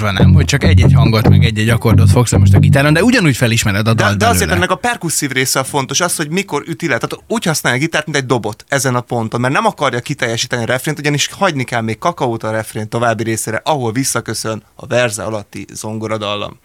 Durva 0.00 0.22
nem, 0.22 0.32
hogy 0.32 0.44
csak 0.44 0.64
egy-egy 0.64 0.92
hangot, 0.92 1.28
meg 1.28 1.44
egy-egy 1.44 1.68
akkordot 1.68 2.10
fogsz 2.10 2.32
most 2.32 2.54
a 2.54 2.58
gitáron, 2.58 2.92
de 2.92 3.02
ugyanúgy 3.02 3.36
felismered 3.36 3.88
a 3.88 3.94
De, 3.94 4.02
dalt 4.02 4.18
de 4.18 4.24
azért 4.24 4.38
belőle. 4.38 4.56
ennek 4.56 4.70
a 4.70 4.74
perkusszív 4.74 5.30
része 5.30 5.58
a 5.58 5.64
fontos, 5.64 6.00
az, 6.00 6.16
hogy 6.16 6.30
mikor 6.30 6.62
üti 6.66 6.88
le. 6.88 6.98
Tehát 6.98 7.24
úgy 7.28 7.44
használja 7.44 7.78
a 7.78 7.80
gitárt, 7.80 8.04
mint 8.04 8.16
egy 8.16 8.26
dobot 8.26 8.64
ezen 8.68 8.94
a 8.94 9.00
ponton, 9.00 9.40
mert 9.40 9.54
nem 9.54 9.66
akarja 9.66 10.00
kiteljesíteni 10.00 10.62
a 10.62 10.66
refrént, 10.66 10.98
ugyanis 10.98 11.26
hagyni 11.26 11.64
kell 11.64 11.80
még 11.80 11.98
kakaót 11.98 12.42
a 12.42 12.50
refrén 12.50 12.88
további 12.88 13.22
részére, 13.22 13.60
ahol 13.64 13.92
visszaköszön 13.92 14.62
a 14.74 14.86
verze 14.86 15.22
alatti 15.22 15.66
zongoradallam. 15.72 16.58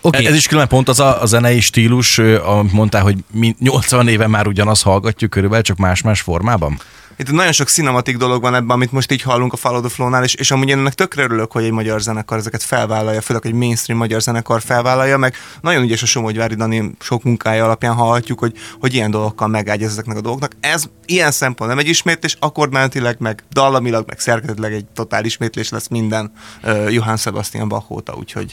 Oké, 0.00 0.18
Okay. 0.18 0.26
Ez 0.26 0.34
is 0.34 0.46
külön 0.46 0.68
pont 0.68 0.88
az 0.88 1.00
a, 1.00 1.22
a 1.22 1.26
zenei 1.26 1.60
stílus, 1.60 2.18
amit 2.18 2.72
mondtál, 2.72 3.02
hogy 3.02 3.16
mi 3.32 3.54
80 3.58 4.08
éve 4.08 4.26
már 4.26 4.46
ugyanazt 4.46 4.82
hallgatjuk 4.82 5.30
körülbelül, 5.30 5.64
csak 5.64 5.76
más-más 5.76 6.20
formában. 6.20 6.80
Itt 7.20 7.30
nagyon 7.30 7.52
sok 7.52 7.68
cinematik 7.68 8.16
dolog 8.16 8.42
van 8.42 8.54
ebben, 8.54 8.70
amit 8.70 8.92
most 8.92 9.12
így 9.12 9.22
hallunk 9.22 9.52
a 9.52 9.56
Follow 9.56 9.80
the 9.80 9.88
Flow-nál, 9.88 10.24
és, 10.24 10.34
és 10.34 10.50
amúgy 10.50 10.68
én 10.68 10.78
ennek 10.78 10.94
tökre 10.94 11.22
örülök, 11.22 11.52
hogy 11.52 11.64
egy 11.64 11.70
magyar 11.70 12.00
zenekar 12.00 12.38
ezeket 12.38 12.62
felvállalja, 12.62 13.20
főleg 13.20 13.46
egy 13.46 13.52
mainstream 13.52 13.98
magyar 13.98 14.20
zenekar 14.20 14.62
felvállalja, 14.62 15.16
meg 15.16 15.34
nagyon 15.60 15.82
ügyes 15.82 16.02
a 16.02 16.06
Somogyvári 16.06 16.54
Dani 16.54 16.90
sok 17.00 17.22
munkája 17.22 17.64
alapján 17.64 17.94
hallhatjuk, 17.94 18.38
hogy, 18.38 18.52
hogy 18.80 18.94
ilyen 18.94 19.10
dolgokkal 19.10 19.48
megágyaz 19.48 19.90
ezeknek 19.90 20.16
a 20.16 20.20
dolgoknak. 20.20 20.52
Ez 20.60 20.84
ilyen 21.06 21.30
szempont 21.30 21.70
nem 21.70 21.78
egy 21.78 21.88
ismétlés, 21.88 22.36
akkordmenetileg, 22.38 23.16
meg 23.18 23.42
dallamilag, 23.50 24.04
meg 24.06 24.18
szerkezetileg 24.20 24.72
egy 24.72 24.84
totál 24.94 25.24
ismétlés 25.24 25.68
lesz 25.68 25.88
minden 25.88 26.32
uh, 26.62 26.92
Johann 26.92 27.16
Sebastian 27.16 27.68
Bach 27.68 27.90
óta, 27.90 28.14
úgyhogy 28.14 28.52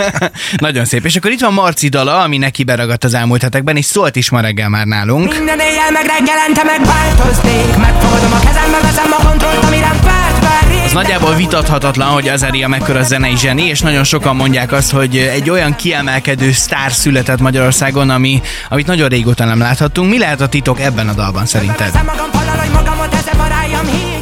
nagyon 0.56 0.84
szép. 0.84 1.04
És 1.04 1.16
akkor 1.16 1.30
itt 1.30 1.40
van 1.40 1.52
Marci 1.52 1.88
dala, 1.88 2.22
ami 2.22 2.38
neki 2.38 2.64
beragadt 2.64 3.04
az 3.04 3.14
elmúlt 3.14 3.42
hetekben, 3.42 3.76
és 3.76 3.84
szólt 3.84 4.16
is 4.16 4.30
ma 4.30 4.40
reggel 4.40 4.68
már 4.68 4.86
nálunk. 4.86 5.34
Minden 5.34 5.60
éjjel 5.60 5.90
meg 5.90 6.06
reggelente 6.06 6.64
megváltoznék 6.64 7.76
Mert 7.76 7.93
Fogadom 8.00 8.32
a 8.32 8.38
kezem, 8.38 8.70
megveszem 8.70 9.12
a 9.18 9.26
kontrollt, 9.28 9.64
ami 9.64 9.78
rám 9.78 9.98
várt 10.02 10.42
már 10.42 10.68
rég 10.68 10.80
Az 10.84 10.92
nagyjából 10.92 11.34
vitathatatlan, 11.34 12.08
hogy 12.08 12.28
Azaria 12.28 12.68
mekkora 12.68 13.02
zenei 13.02 13.36
zseni, 13.36 13.62
és 13.62 13.80
nagyon 13.80 14.04
sokan 14.04 14.36
mondják 14.36 14.72
azt, 14.72 14.90
hogy 14.90 15.16
egy 15.16 15.50
olyan 15.50 15.76
kiemelkedő 15.76 16.52
sztár 16.52 16.92
született 16.92 17.40
Magyarországon, 17.40 18.10
ami, 18.10 18.42
amit 18.68 18.86
nagyon 18.86 19.08
régóta 19.08 19.44
nem 19.44 19.58
láthattunk. 19.58 20.10
Mi 20.10 20.18
lehet 20.18 20.40
a 20.40 20.46
titok 20.48 20.80
ebben 20.80 21.08
a 21.08 21.12
dalban 21.12 21.46
szerinted? 21.46 21.92
Veszem 21.92 22.04
magam 22.04 22.43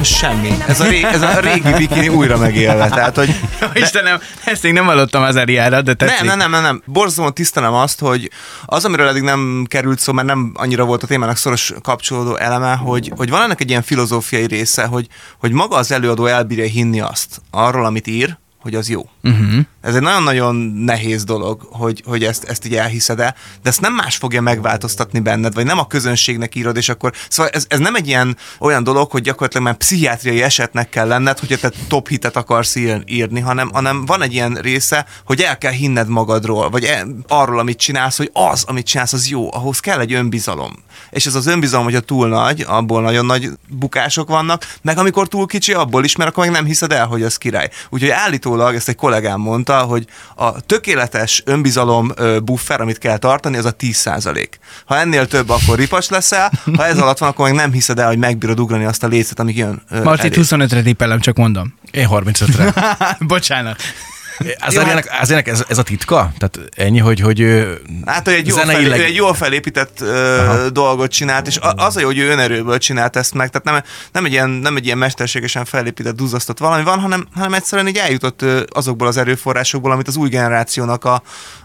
Semmi. 0.02 0.56
Ez 0.66 0.80
a, 0.80 0.85
ré, 0.85 1.02
ez 1.04 1.23
a 1.23 1.40
régi 1.40 1.73
bikini 1.73 2.09
újra 2.09 2.38
megélve. 2.38 2.88
Tehát, 2.88 3.16
hogy 3.16 3.40
Istenem, 3.75 4.21
ezt 4.44 4.62
még 4.62 4.73
nem 4.73 4.85
hallottam 4.85 5.23
Azariára, 5.23 5.82
de 5.82 5.94
tetszik. 5.94 6.18
Nem, 6.18 6.26
nem, 6.26 6.38
nem, 6.38 6.50
nem, 6.50 6.62
nem. 6.62 6.82
Borzasztóan 6.87 7.35
tisztelem 7.35 7.75
azt, 7.75 8.00
hogy 8.00 8.30
az, 8.64 8.85
amiről 8.85 9.09
eddig 9.09 9.23
nem 9.23 9.64
került 9.68 9.99
szó, 9.99 10.12
mert 10.12 10.26
nem 10.26 10.52
annyira 10.54 10.85
volt 10.85 11.02
a 11.02 11.06
témának 11.06 11.37
szoros 11.37 11.73
kapcsolódó 11.82 12.37
eleme, 12.37 12.75
hogy, 12.75 13.12
hogy 13.16 13.30
van 13.30 13.42
ennek 13.42 13.61
egy 13.61 13.71
ilyen 13.71 13.82
filozófiai 13.82 14.47
része, 14.47 14.85
hogy, 14.85 15.06
hogy 15.38 15.52
maga 15.52 15.76
az 15.76 15.92
előadó 15.92 16.26
elbírja 16.26 16.64
hinni 16.64 17.00
azt 17.00 17.40
arról, 17.50 17.85
amit 17.85 18.06
ír, 18.06 18.37
hogy 18.61 18.75
az 18.75 18.88
jó. 18.88 19.09
Uh-huh. 19.23 19.64
Ez 19.81 19.95
egy 19.95 20.00
nagyon-nagyon 20.00 20.57
nehéz 20.85 21.25
dolog, 21.25 21.69
hogy, 21.71 22.02
hogy 22.07 22.25
ezt, 22.25 22.45
ezt 22.45 22.67
így 22.67 22.75
elhiszed 22.75 23.21
el, 23.21 23.35
de 23.62 23.69
ezt 23.69 23.81
nem 23.81 23.95
más 23.95 24.17
fogja 24.17 24.41
megváltoztatni 24.41 25.21
benned, 25.21 25.55
vagy 25.55 25.64
nem 25.64 25.79
a 25.79 25.87
közönségnek 25.87 26.55
írod, 26.55 26.76
és 26.76 26.88
akkor... 26.88 27.12
Szóval 27.29 27.52
ez, 27.52 27.64
ez 27.69 27.79
nem 27.79 27.95
egy 27.95 28.07
ilyen 28.07 28.37
olyan 28.59 28.85
dolog, 28.85 29.11
hogy 29.11 29.23
gyakorlatilag 29.23 29.67
már 29.67 29.76
pszichiátriai 29.76 30.43
esetnek 30.43 30.88
kell 30.88 31.07
lenned, 31.07 31.38
hogyha 31.38 31.57
te 31.57 31.73
top 31.88 32.09
hitet 32.09 32.37
akarsz 32.37 32.75
ír, 32.75 33.02
írni, 33.07 33.41
hanem, 33.41 33.71
hanem 33.73 34.05
van 34.05 34.23
egy 34.23 34.33
ilyen 34.33 34.55
része, 34.55 35.07
hogy 35.25 35.41
el 35.41 35.59
kell 35.59 35.73
hinned 35.73 36.09
magadról, 36.09 36.71
vagy 36.71 36.85
el, 36.85 37.07
arról, 37.29 37.59
amit 37.59 37.79
csinálsz, 37.79 38.17
hogy 38.17 38.31
az, 38.33 38.64
amit 38.67 38.87
csinálsz, 38.87 39.12
az 39.12 39.29
jó, 39.29 39.55
ahhoz 39.55 39.81
kell 39.81 40.00
egy 40.00 40.12
önbizalom. 40.12 40.73
És 41.11 41.26
ez 41.26 41.35
az 41.35 41.47
önbizalom, 41.47 41.85
hogyha 41.85 42.00
túl 42.00 42.29
nagy, 42.29 42.64
abból 42.69 43.02
nagyon 43.02 43.26
nagy 43.26 43.50
bukások 43.69 44.29
vannak, 44.29 44.76
meg 44.83 44.99
amikor 44.99 45.29
túl 45.29 45.47
kicsi, 45.47 45.73
abból 45.73 46.05
is, 46.05 46.17
mert 46.17 46.31
akkor 46.31 46.45
meg 46.45 46.55
nem 46.55 46.64
hiszed 46.64 46.93
el, 46.93 47.07
hogy 47.07 47.23
az 47.23 47.37
király. 47.37 47.71
Úgyhogy 47.91 48.11
állítólag, 48.11 48.75
ezt 48.75 48.88
egy 48.88 48.97
kollégám 49.12 49.40
mondta, 49.40 49.78
hogy 49.78 50.07
a 50.37 50.61
tökéletes 50.61 51.42
önbizalom 51.45 52.12
buffer, 52.45 52.81
amit 52.81 52.99
kell 52.99 53.16
tartani, 53.16 53.57
az 53.57 53.64
a 53.64 53.76
10%. 53.76 54.47
Ha 54.85 54.97
ennél 54.97 55.26
több, 55.26 55.49
akkor 55.49 55.78
ripas 55.78 56.09
leszel, 56.09 56.50
ha 56.76 56.87
ez 56.87 56.99
alatt 56.99 57.19
van, 57.19 57.28
akkor 57.28 57.45
meg 57.47 57.54
nem 57.54 57.73
hiszed 57.73 57.99
el, 57.99 58.07
hogy 58.07 58.19
megbírod 58.19 58.61
ugrani 58.61 58.85
azt 58.85 59.02
a 59.02 59.07
lécet, 59.07 59.40
amíg 59.40 59.57
jön. 59.57 59.83
Elé. 59.88 60.66
25-re 60.66 60.83
tippelem, 60.83 61.21
csak 61.21 61.37
mondom. 61.37 61.75
Én 61.90 62.09
35-re. 62.11 62.97
Bocsánat. 63.35 63.81
Azariának, 64.59 65.07
Azariának 65.21 65.49
ez, 65.49 65.65
ez 65.69 65.79
a 65.79 65.83
titka? 65.83 66.33
Tehát 66.39 66.59
ennyi, 66.77 66.99
hogy, 66.99 67.21
hogy 67.21 67.67
Hát, 68.05 68.25
hogy 68.25 68.35
egy 68.35 68.47
jól, 68.47 68.59
fel, 68.59 68.67
zeneileg- 68.67 69.01
egy 69.01 69.15
jól 69.15 69.35
felépített 69.35 70.01
ö, 70.01 70.67
dolgot 70.73 71.11
csinált, 71.11 71.47
és 71.47 71.59
az 71.77 71.97
a 71.97 72.01
jó, 72.01 72.07
hogy 72.07 72.19
ő 72.19 72.31
önerőből 72.31 72.79
csinált 72.79 73.17
ezt 73.17 73.35
meg, 73.35 73.51
tehát 73.51 73.67
nem, 73.67 73.93
nem, 74.12 74.25
egy, 74.25 74.33
ilyen, 74.33 74.51
nem 74.51 74.77
egy 74.77 74.85
ilyen 74.85 74.99
mesterségesen 74.99 75.65
felépített, 75.65 76.17
duzzasztott 76.17 76.59
valami 76.59 76.83
van, 76.83 77.01
hanem, 77.01 77.27
hanem 77.35 77.55
egyszerűen 77.55 77.89
így 77.89 77.97
eljutott 77.97 78.45
azokból 78.73 79.07
az 79.07 79.17
erőforrásokból, 79.17 79.91
amit 79.93 80.09
az 80.09 80.17
új 80.17 80.29
generációnak 80.29 81.05
a 81.05 81.23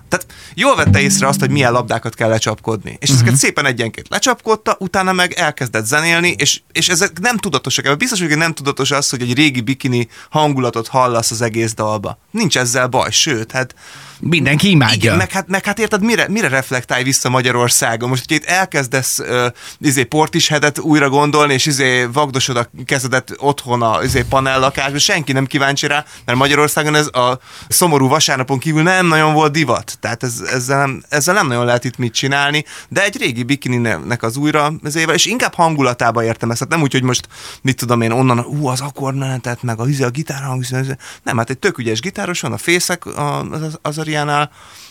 tehát 0.09 0.25
jól 0.53 0.75
vette 0.75 1.01
észre 1.01 1.27
azt, 1.27 1.39
hogy 1.39 1.49
milyen 1.49 1.71
labdákat 1.71 2.15
kell 2.15 2.29
lecsapkodni. 2.29 2.97
És 2.99 3.09
ezeket 3.09 3.35
szépen 3.35 3.65
egyenként 3.65 4.07
lecsapkodta, 4.09 4.75
utána 4.79 5.11
meg 5.11 5.33
elkezdett 5.33 5.85
zenélni, 5.85 6.35
és, 6.37 6.61
és 6.71 6.89
ezek 6.89 7.19
nem 7.19 7.37
tudatosak. 7.37 7.85
Ebben 7.85 7.97
Biztos, 7.97 8.19
hogy 8.19 8.37
nem 8.37 8.53
tudatos 8.53 8.91
az, 8.91 9.09
hogy 9.09 9.21
egy 9.21 9.33
régi 9.33 9.61
bikini 9.61 10.07
hangulatot 10.29 10.87
hallasz 10.87 11.31
az 11.31 11.41
egész 11.41 11.73
dalba. 11.73 12.17
Nincs 12.31 12.57
ezzel 12.57 12.87
baj, 12.87 13.11
sőt, 13.11 13.51
hát 13.51 13.75
Mindenki 14.19 14.69
imádja. 14.69 14.95
igen, 14.95 15.17
meg 15.17 15.31
hát, 15.31 15.47
meg 15.47 15.65
hát 15.65 15.79
érted, 15.79 16.03
mire, 16.03 16.27
mire 16.29 16.47
reflektálj 16.47 17.03
vissza 17.03 17.29
Magyarországon? 17.29 18.09
Most, 18.09 18.25
hogyha 18.27 18.43
itt 18.43 18.49
elkezdesz 18.49 19.19
uh, 19.19 19.45
izé 19.79 20.03
portishetet 20.03 20.79
újra 20.79 21.09
gondolni, 21.09 21.53
és 21.53 21.65
izé 21.65 22.03
vagdosod 22.03 22.57
a 22.57 22.69
kezedet 22.85 23.35
otthon 23.37 23.81
a 23.81 24.03
izé 24.03 24.23
panellakásban, 24.29 24.99
senki 24.99 25.31
nem 25.31 25.45
kíváncsi 25.45 25.87
rá, 25.87 26.05
mert 26.25 26.37
Magyarországon 26.37 26.95
ez 26.95 27.07
a 27.07 27.39
szomorú 27.67 28.07
vasárnapon 28.07 28.59
kívül 28.59 28.83
nem 28.83 29.07
nagyon 29.07 29.33
volt 29.33 29.51
divat. 29.51 29.97
Tehát 29.99 30.23
ez, 30.23 30.41
ezzel, 30.51 30.77
nem, 30.77 31.03
ezzel 31.09 31.33
nem 31.33 31.47
nagyon 31.47 31.65
lehet 31.65 31.83
itt 31.83 31.97
mit 31.97 32.13
csinálni, 32.13 32.65
de 32.89 33.03
egy 33.03 33.17
régi 33.17 33.43
bikininek 33.43 34.23
az 34.23 34.37
újra 34.37 34.73
ezével, 34.83 35.15
és 35.15 35.25
inkább 35.25 35.53
hangulatába 35.53 36.23
értem 36.23 36.49
ezt. 36.49 36.59
Tehát 36.59 36.73
nem 36.73 36.83
úgy, 36.83 36.91
hogy 36.91 37.03
most 37.03 37.27
mit 37.61 37.77
tudom 37.77 38.01
én 38.01 38.11
onnan, 38.11 38.39
ú, 38.39 38.67
az 38.67 38.81
akkordmenetet, 38.81 39.63
meg 39.63 39.79
a, 39.79 39.87
izé, 39.87 40.03
a 40.03 40.09
gitárhang, 40.09 40.61
izé, 40.61 40.95
nem, 41.23 41.37
hát 41.37 41.49
egy 41.49 41.57
tök 41.57 41.77
ügyes 41.77 41.99
gitáros 41.99 42.41
van, 42.41 42.53
a 42.53 42.57
fészek 42.57 43.05
a, 43.05 43.41
az, 43.41 43.79
az 43.81 43.97
Südkoreaner 44.07 44.49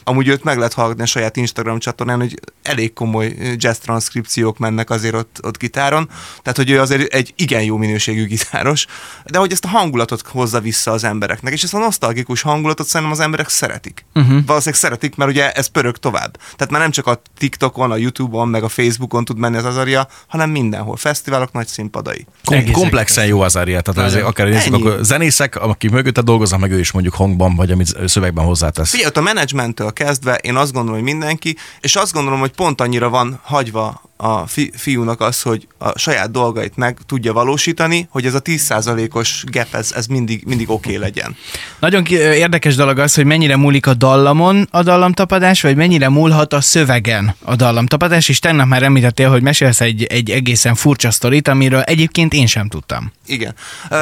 amúgy 0.09 0.29
őt 0.29 0.45
meg 0.45 0.57
lehet 0.57 0.73
hallgatni 0.73 1.03
a 1.03 1.07
saját 1.07 1.37
Instagram 1.37 1.79
csatornán, 1.79 2.19
hogy 2.19 2.41
elég 2.63 2.93
komoly 2.93 3.37
jazz 3.57 3.79
transzkripciók 3.79 4.59
mennek 4.59 4.91
azért 4.91 5.15
ott, 5.15 5.39
ott 5.43 5.59
gitáron, 5.59 6.09
tehát 6.43 6.57
hogy 6.57 6.71
ő 6.71 6.81
azért 6.81 7.13
egy 7.13 7.33
igen 7.37 7.63
jó 7.63 7.77
minőségű 7.77 8.27
gitáros, 8.27 8.87
de 9.25 9.39
hogy 9.39 9.53
ezt 9.53 9.65
a 9.65 9.69
hangulatot 9.69 10.23
hozza 10.27 10.61
vissza 10.61 10.91
az 10.91 11.05
embereknek, 11.05 11.53
és 11.53 11.63
ezt 11.63 11.75
a 11.75 11.79
nosztalgikus 11.79 12.43
hangulatot 12.43 12.87
szerintem 12.87 13.17
az 13.17 13.25
emberek 13.25 13.49
szeretik. 13.49 14.05
Uh-huh. 14.15 14.45
Valószínűleg 14.47 14.81
szeretik, 14.81 15.17
mert 15.17 15.31
ugye 15.31 15.53
ez 15.53 15.67
pörög 15.67 15.97
tovább. 15.97 16.37
Tehát 16.37 16.71
már 16.71 16.81
nem 16.81 16.91
csak 16.91 17.07
a 17.07 17.23
TikTokon, 17.39 17.91
a 17.91 17.97
YouTube-on, 17.97 18.49
meg 18.49 18.63
a 18.63 18.69
Facebookon 18.69 19.25
tud 19.25 19.39
menni 19.39 19.57
az 19.57 19.65
Azaria, 19.65 20.09
hanem 20.27 20.51
mindenhol. 20.51 20.97
Fesztiválok, 20.97 21.53
nagy 21.53 21.67
színpadai. 21.67 22.27
kom- 22.45 22.71
komplexen 22.71 23.27
jó 23.27 23.41
Azaria. 23.41 23.81
Tehát 23.81 24.09
azért 24.11 24.25
akár 24.25 24.49
nézzük, 24.49 24.75
akkor 24.75 24.99
zenészek, 25.03 25.57
akik 25.57 25.91
mögötte 25.91 26.21
dolgoznak, 26.21 26.61
meg 26.61 26.71
ő 26.71 26.79
is 26.79 26.93
mondjuk 26.93 27.15
hangban, 27.15 27.55
vagy 27.57 27.71
amit 27.71 27.97
szövegben 28.07 28.45
hozzátesz. 28.45 28.91
Figyelj, 28.91 29.09
ott 29.09 29.17
a 29.17 29.21
menedzsmenttől 29.21 29.93
kezdve 29.97 30.35
én 30.35 30.57
azt 30.57 30.73
gondolom, 30.73 31.01
hogy 31.01 31.11
mindenki, 31.11 31.57
és 31.81 31.97
azt 31.97 32.13
gondolom, 32.13 32.41
hogy 32.41 32.51
pont 32.51 32.81
annyira 32.81 33.09
van 33.09 33.41
hagyva 33.43 34.05
a 34.17 34.47
fi- 34.47 34.73
fiúnak 34.77 35.21
az, 35.21 35.43
hogy 35.43 35.67
a 35.79 35.99
saját 35.99 36.31
dolgait 36.31 36.77
meg 36.77 36.99
tudja 37.07 37.33
valósítani, 37.33 38.09
hogy 38.11 38.27
ez 38.27 38.35
a 38.35 38.43
10%-os 38.43 39.45
gap, 39.47 39.75
ez, 39.75 39.93
ez 39.93 40.07
mindig, 40.07 40.43
mindig 40.47 40.71
oké 40.71 40.89
okay 40.89 41.01
legyen. 41.01 41.37
Nagyon 41.79 42.05
érdekes 42.07 42.75
dolog 42.75 42.99
az, 42.99 43.15
hogy 43.15 43.25
mennyire 43.25 43.57
múlik 43.57 43.87
a 43.87 43.95
dallamon 43.95 44.69
a 44.71 44.83
dallamtapadás, 44.83 45.63
vagy 45.63 45.77
mennyire 45.77 46.09
múlhat 46.09 46.53
a 46.53 46.61
szövegen 46.61 47.35
a 47.45 47.57
dallamtapadás, 47.57 48.29
és 48.29 48.39
tegnap 48.39 48.67
már 48.67 48.83
említettél, 48.83 49.31
hogy 49.31 49.43
mesélsz 49.43 49.81
egy, 49.81 50.05
egy 50.05 50.31
egészen 50.31 50.75
furcsa 50.75 51.11
sztorit, 51.11 51.49
amiről 51.49 51.81
egyébként 51.81 52.35
én 52.35 52.47
sem 52.47 52.69
tudtam. 52.69 53.13
Igen. 53.27 53.55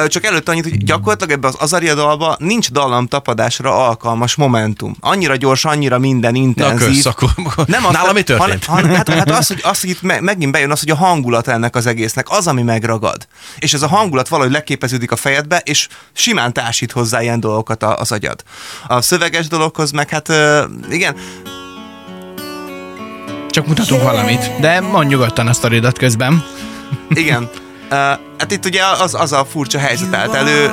Csak 0.07 0.25
előtt 0.25 0.49
annyit, 0.49 0.63
hogy 0.63 0.83
gyakorlatilag 0.83 1.31
ebben 1.31 1.51
az 1.53 1.61
Azaria 1.61 1.95
dalban 1.95 2.35
nincs 2.39 2.71
dallam 2.71 3.07
tapadásra 3.07 3.87
alkalmas 3.87 4.35
momentum. 4.35 4.95
Annyira 4.99 5.35
gyors, 5.35 5.65
annyira 5.65 5.84
minden 5.97 6.31
Na, 6.33 6.37
intenzív. 6.39 6.87
kösz, 6.87 7.05
akkor 7.05 7.29
Nem 7.65 7.85
az, 7.85 7.93
nálam 7.93 8.13
mi 8.13 8.21
történt? 8.23 8.65
Han, 8.65 8.81
han, 8.83 8.95
hát, 8.95 9.09
hát 9.09 9.31
az, 9.31 9.47
hogy, 9.47 9.61
az, 9.63 9.81
hogy 9.81 9.89
itt 9.89 10.01
me, 10.01 10.19
megint 10.21 10.51
bejön 10.51 10.71
az, 10.71 10.79
hogy 10.79 10.89
a 10.89 10.95
hangulat 10.95 11.47
ennek 11.47 11.75
az 11.75 11.85
egésznek, 11.85 12.25
az, 12.29 12.47
ami 12.47 12.61
megragad. 12.61 13.27
És 13.57 13.73
ez 13.73 13.81
a 13.81 13.87
hangulat 13.87 14.27
valahogy 14.27 14.51
leképeződik 14.51 15.11
a 15.11 15.15
fejedbe, 15.15 15.61
és 15.65 15.87
simán 16.13 16.53
társít 16.53 16.91
hozzá 16.91 17.21
ilyen 17.21 17.39
dolgokat 17.39 17.83
a- 17.83 17.97
az 17.97 18.11
agyad. 18.11 18.43
A 18.87 19.01
szöveges 19.01 19.47
dologhoz 19.47 19.91
meg 19.91 20.09
hát 20.09 20.31
igen, 20.89 21.15
Csak 23.49 23.67
mutatunk 23.67 24.01
valamit, 24.03 24.59
de 24.59 24.79
mondj 24.79 25.07
nyugodtan 25.13 25.47
a 25.47 25.53
sztoridat 25.53 25.97
közben. 25.97 26.43
igen. 27.09 27.49
Uh, 27.91 27.97
hát 28.37 28.51
itt 28.51 28.65
ugye 28.65 28.81
az, 29.01 29.13
az 29.13 29.31
a 29.31 29.45
furcsa 29.51 29.79
helyzet 29.79 30.13
állt 30.15 30.33
elő, 30.33 30.71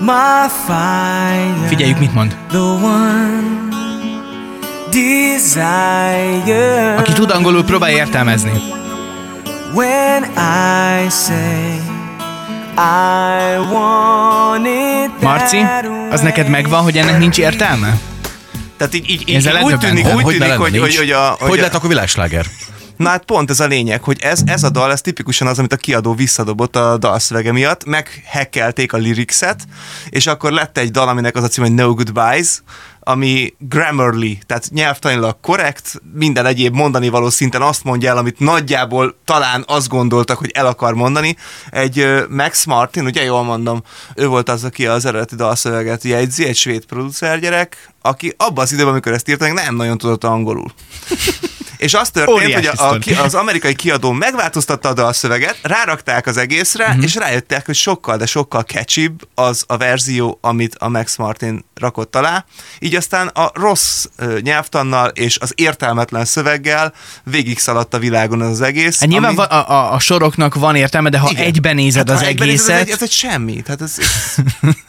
My 0.00 0.48
fire 0.66 1.66
Figyeljük, 1.68 1.98
mit 1.98 2.14
mond. 2.14 2.36
The 2.48 2.58
one 2.58 3.42
desire 4.90 6.94
Aki 6.98 7.12
tud 7.12 7.30
angolul, 7.30 7.64
próbálj 7.64 7.94
értelmezni. 7.94 8.52
When 9.74 10.22
I 10.22 11.08
say 11.10 11.80
I 12.76 13.56
want 13.72 14.66
it 14.66 15.22
Marci, 15.22 15.64
az 16.10 16.20
neked 16.20 16.48
megvan, 16.48 16.82
hogy 16.82 16.96
ennek 16.96 17.18
nincs 17.18 17.38
értelme? 17.38 17.96
tehát 18.76 18.94
így, 18.94 19.10
így, 19.10 19.28
így 19.28 19.48
úgy 19.62 19.78
tűnik, 19.78 20.06
úgy 20.14 20.22
hogy 20.22 20.36
tűnik 20.38 20.52
hogy, 20.52 20.78
hogy, 20.78 20.96
hogy, 20.96 21.10
a, 21.10 21.36
hogy 21.40 21.58
a- 21.58 21.62
lett 21.62 21.74
akkor 21.74 21.88
világsláger? 21.88 22.46
Na 22.96 23.08
hát 23.08 23.24
pont 23.24 23.50
ez 23.50 23.60
a 23.60 23.66
lényeg, 23.66 24.02
hogy 24.02 24.20
ez, 24.20 24.40
ez 24.44 24.62
a 24.62 24.70
dal, 24.70 24.92
ez 24.92 25.00
tipikusan 25.00 25.46
az, 25.46 25.58
amit 25.58 25.72
a 25.72 25.76
kiadó 25.76 26.14
visszadobott 26.14 26.76
a 26.76 26.96
dalszövege 26.96 27.52
miatt, 27.52 27.84
meghekkelték 27.84 28.92
a 28.92 28.96
lyricset, 28.96 29.64
és 30.08 30.26
akkor 30.26 30.52
lett 30.52 30.78
egy 30.78 30.90
dal, 30.90 31.08
aminek 31.08 31.36
az 31.36 31.42
a 31.42 31.48
cím, 31.48 31.64
hogy 31.64 31.74
No 31.74 31.94
Goodbyes, 31.94 32.62
ami 33.08 33.54
grammarly, 33.58 34.38
tehát 34.46 34.68
nyelvtanilag 34.70 35.36
korrekt, 35.40 36.00
minden 36.14 36.46
egyéb 36.46 36.74
mondani 36.74 37.08
való 37.08 37.30
szinten 37.30 37.62
azt 37.62 37.84
mondja 37.84 38.10
el, 38.10 38.16
amit 38.16 38.38
nagyjából 38.38 39.16
talán 39.24 39.64
azt 39.66 39.88
gondoltak, 39.88 40.38
hogy 40.38 40.50
el 40.54 40.66
akar 40.66 40.94
mondani. 40.94 41.36
Egy 41.70 42.06
Max 42.28 42.64
Martin, 42.64 43.04
ugye 43.04 43.22
jól 43.22 43.42
mondom, 43.42 43.82
ő 44.14 44.26
volt 44.26 44.48
az, 44.48 44.64
aki 44.64 44.86
az 44.86 45.04
eredeti 45.04 45.34
dalszöveget 45.34 46.04
jegyzi, 46.04 46.44
egy 46.44 46.56
svéd 46.56 46.84
producer 46.84 47.40
gyerek, 47.40 47.92
aki 48.02 48.34
abban 48.36 48.64
az 48.64 48.72
időben, 48.72 48.92
amikor 48.92 49.12
ezt 49.12 49.28
írták, 49.28 49.52
nem 49.52 49.76
nagyon 49.76 49.98
tudott 49.98 50.24
angolul. 50.24 50.72
És 51.76 51.94
az 51.94 52.10
történt, 52.10 52.36
Óriási 52.36 52.66
hogy 52.66 53.14
a, 53.16 53.20
a, 53.20 53.24
az 53.24 53.34
amerikai 53.34 53.74
kiadó 53.74 54.12
megváltoztatta 54.12 54.88
a 54.88 54.92
dalszöveget, 54.92 55.58
rárakták 55.62 56.26
az 56.26 56.36
egészre, 56.36 56.86
uh-huh. 56.86 57.04
és 57.04 57.14
rájöttek, 57.14 57.66
hogy 57.66 57.74
sokkal, 57.74 58.16
de 58.16 58.26
sokkal 58.26 58.62
catchybb 58.62 59.28
az 59.34 59.64
a 59.66 59.76
verzió, 59.76 60.38
amit 60.40 60.74
a 60.78 60.88
Max 60.88 61.16
Martin 61.16 61.64
rakott 61.74 62.16
alá. 62.16 62.44
Így 62.78 62.94
aztán 62.94 63.26
a 63.26 63.50
rossz 63.54 64.04
nyelvtannal 64.40 65.08
és 65.08 65.38
az 65.38 65.52
értelmetlen 65.54 66.24
szöveggel 66.24 66.92
végig 67.24 67.58
szaladt 67.58 67.94
a 67.94 67.98
világon 67.98 68.40
az 68.40 68.60
egész. 68.60 69.00
Hát 69.00 69.08
nyilván 69.08 69.28
ami- 69.28 69.36
van, 69.36 69.46
a, 69.46 69.70
a, 69.70 69.92
a 69.92 69.98
soroknak 69.98 70.54
van 70.54 70.76
értelme, 70.76 71.08
de 71.08 71.18
ha 71.18 71.30
Igen. 71.30 71.44
egyben 71.44 71.74
nézed 71.74 72.08
Hát, 72.08 72.16
az 72.16 72.22
ha 72.22 72.28
egészet, 72.28 72.70
Ez 72.70 72.80
egy, 72.80 72.90
ez 72.90 73.02
egy 73.02 73.10
semmi. 73.10 73.62
Tehát 73.62 73.82
ez, 73.82 73.94
ez, 73.98 74.44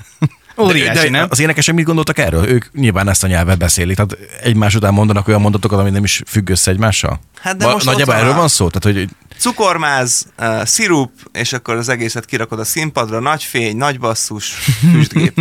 óriási, 0.58 1.04
de, 1.04 1.10
nem? 1.10 1.28
Az 1.30 1.40
énekesek 1.40 1.76
mit 1.76 1.86
gondoltak 1.86 2.18
erről? 2.18 2.46
Ők 2.48 2.66
nyilván 2.74 3.10
ezt 3.10 3.24
a 3.24 3.28
nyelvet 3.28 3.58
beszélik, 3.58 3.96
tehát 3.96 4.18
egymás 4.44 4.76
után 4.76 4.94
mondanak 4.94 5.28
olyan 5.28 5.42
mondatokat, 5.42 5.80
ami 5.80 5.90
nem 5.90 6.04
is 6.04 6.22
függ 6.26 6.50
össze 6.50 6.72
egymással? 6.72 7.20
Hát 7.42 7.58
de 7.58 7.66
Va- 7.66 7.74
most 7.74 7.86
Nagyjából 7.86 8.16
erről 8.16 8.32
a- 8.32 8.36
van 8.36 8.48
szó? 8.48 8.70
Tehát, 8.70 8.98
hogy 8.98 9.10
cukormáz, 9.38 10.26
uh, 10.40 10.66
szirup, 10.66 11.12
és 11.34 11.54
akkor 11.54 11.76
az 11.76 11.90
egészet 11.90 12.26
kirakod 12.26 12.60
a 12.60 12.64
színpadra, 12.66 13.20
nagy 13.20 13.44
fény, 13.44 13.78
nagy 13.78 14.00
basszus, 14.00 14.50
füstgép. 14.94 15.40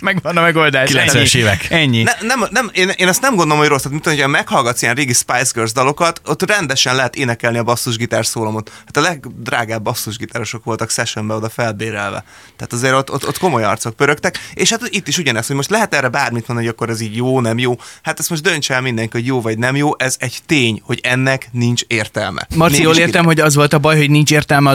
Megvan 0.00 0.36
a 0.36 0.40
megoldás. 0.40 0.90
90-es 0.92 1.14
ennyi. 1.14 1.28
évek. 1.32 1.66
Ennyi. 1.70 2.02
Ne, 2.02 2.12
nem, 2.20 2.44
nem, 2.50 2.70
én, 2.72 2.88
én 2.96 3.08
ezt 3.08 3.20
nem 3.20 3.34
gondolom, 3.34 3.58
hogy 3.58 3.68
rossz. 3.68 3.82
Tehát, 3.82 3.92
mint 3.92 4.16
hogyha 4.16 4.28
meghallgatsz 4.28 4.82
ilyen 4.82 4.94
régi 4.94 5.12
Spice 5.12 5.50
Girls 5.54 5.72
dalokat, 5.72 6.20
ott 6.26 6.50
rendesen 6.50 6.96
lehet 6.96 7.16
énekelni 7.16 7.58
a 7.58 7.62
basszusgitár 7.62 8.26
szólomot. 8.26 8.72
Hát 8.86 8.96
a 8.96 9.00
legdrágább 9.00 9.82
basszusgitárosok 9.82 10.64
voltak 10.64 10.90
sessionbe 10.90 11.34
oda 11.34 11.48
felbérelve. 11.48 12.24
Tehát 12.56 12.72
azért 12.72 12.94
ott, 12.94 13.12
ott, 13.12 13.26
ott 13.26 13.38
komoly 13.38 13.64
arcok 13.64 13.96
pörögtek. 13.96 14.38
És 14.54 14.70
hát 14.70 14.80
itt 14.84 15.08
is 15.08 15.18
ugyanez, 15.18 15.46
hogy 15.46 15.56
most 15.56 15.70
lehet 15.70 15.94
erre 15.94 16.08
bármit 16.08 16.46
mondani, 16.46 16.66
hogy 16.66 16.76
akkor 16.76 16.90
ez 16.90 17.00
így 17.00 17.16
jó, 17.16 17.40
nem 17.40 17.58
jó. 17.58 17.76
Hát 18.02 18.18
ezt 18.18 18.30
most 18.30 18.42
döntse 18.42 18.74
el 18.74 18.80
mindenki, 18.80 19.16
hogy 19.16 19.26
jó 19.26 19.40
vagy 19.40 19.58
nem 19.58 19.76
jó. 19.76 19.90
Ez 19.98 20.16
egy 20.18 20.38
tény, 20.46 20.80
hogy 20.84 21.00
ennek 21.02 21.48
nincs 21.52 21.82
értelme. 21.86 22.46
Marci, 22.54 22.72
Nincs 22.74 22.86
jól 22.86 22.96
értem, 22.96 23.24
hogy 23.24 23.40
az 23.40 23.54
volt 23.54 23.72
a 23.72 23.78
baj, 23.78 23.96
hogy 23.96 24.10
nincs 24.10 24.30
értelme 24.32 24.70
a 24.70 24.74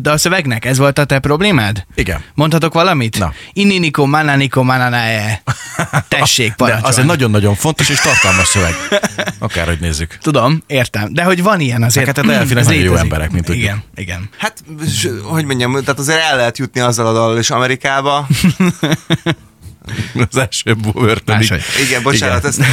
dalszövegnek? 0.00 0.64
Ez 0.64 0.78
volt 0.78 0.98
a 0.98 1.04
te 1.04 1.18
problémád? 1.18 1.84
igen. 1.94 2.24
Mondhatok 2.34 2.74
valamit? 2.74 3.18
Na. 3.18 3.32
Ininiko, 3.52 4.06
mananiko, 4.16 4.62
mananae. 4.62 5.42
Tessék, 6.08 6.52
parancsolj. 6.54 6.90
az 6.92 6.98
egy 6.98 7.04
nagyon-nagyon 7.04 7.54
fontos 7.54 7.88
és 7.88 8.00
tartalmas 8.00 8.46
szöveg. 8.46 8.74
Akárhogy 9.38 9.80
nézzük. 9.80 10.18
Tudom, 10.22 10.62
értem. 10.66 11.12
De 11.12 11.22
hogy 11.24 11.42
van 11.42 11.60
ilyen 11.60 11.82
azért. 11.82 12.06
Fekete 12.06 12.26
delfinek 12.28 12.62
Ez 12.62 12.66
nagyon 12.66 12.82
jó 12.82 12.94
emberek, 12.96 13.30
mint 13.30 13.44
tudjuk. 13.44 13.64
Igen, 13.64 13.82
igen. 13.94 14.28
Hát, 14.38 14.64
s- 14.96 15.08
hogy 15.24 15.44
mondjam, 15.44 15.72
tehát 15.72 15.98
azért 15.98 16.20
el 16.30 16.36
lehet 16.36 16.58
jutni 16.58 16.80
azzal 16.80 17.06
a 17.06 17.12
dallal 17.12 17.38
is 17.38 17.50
Amerikába. 17.50 18.26
Az 20.30 20.36
első 20.36 20.74
bőrtönig. 20.74 21.52
Igen, 21.86 22.02
bocsánat, 22.02 22.44
ezt 22.44 22.58
nem 22.58 22.68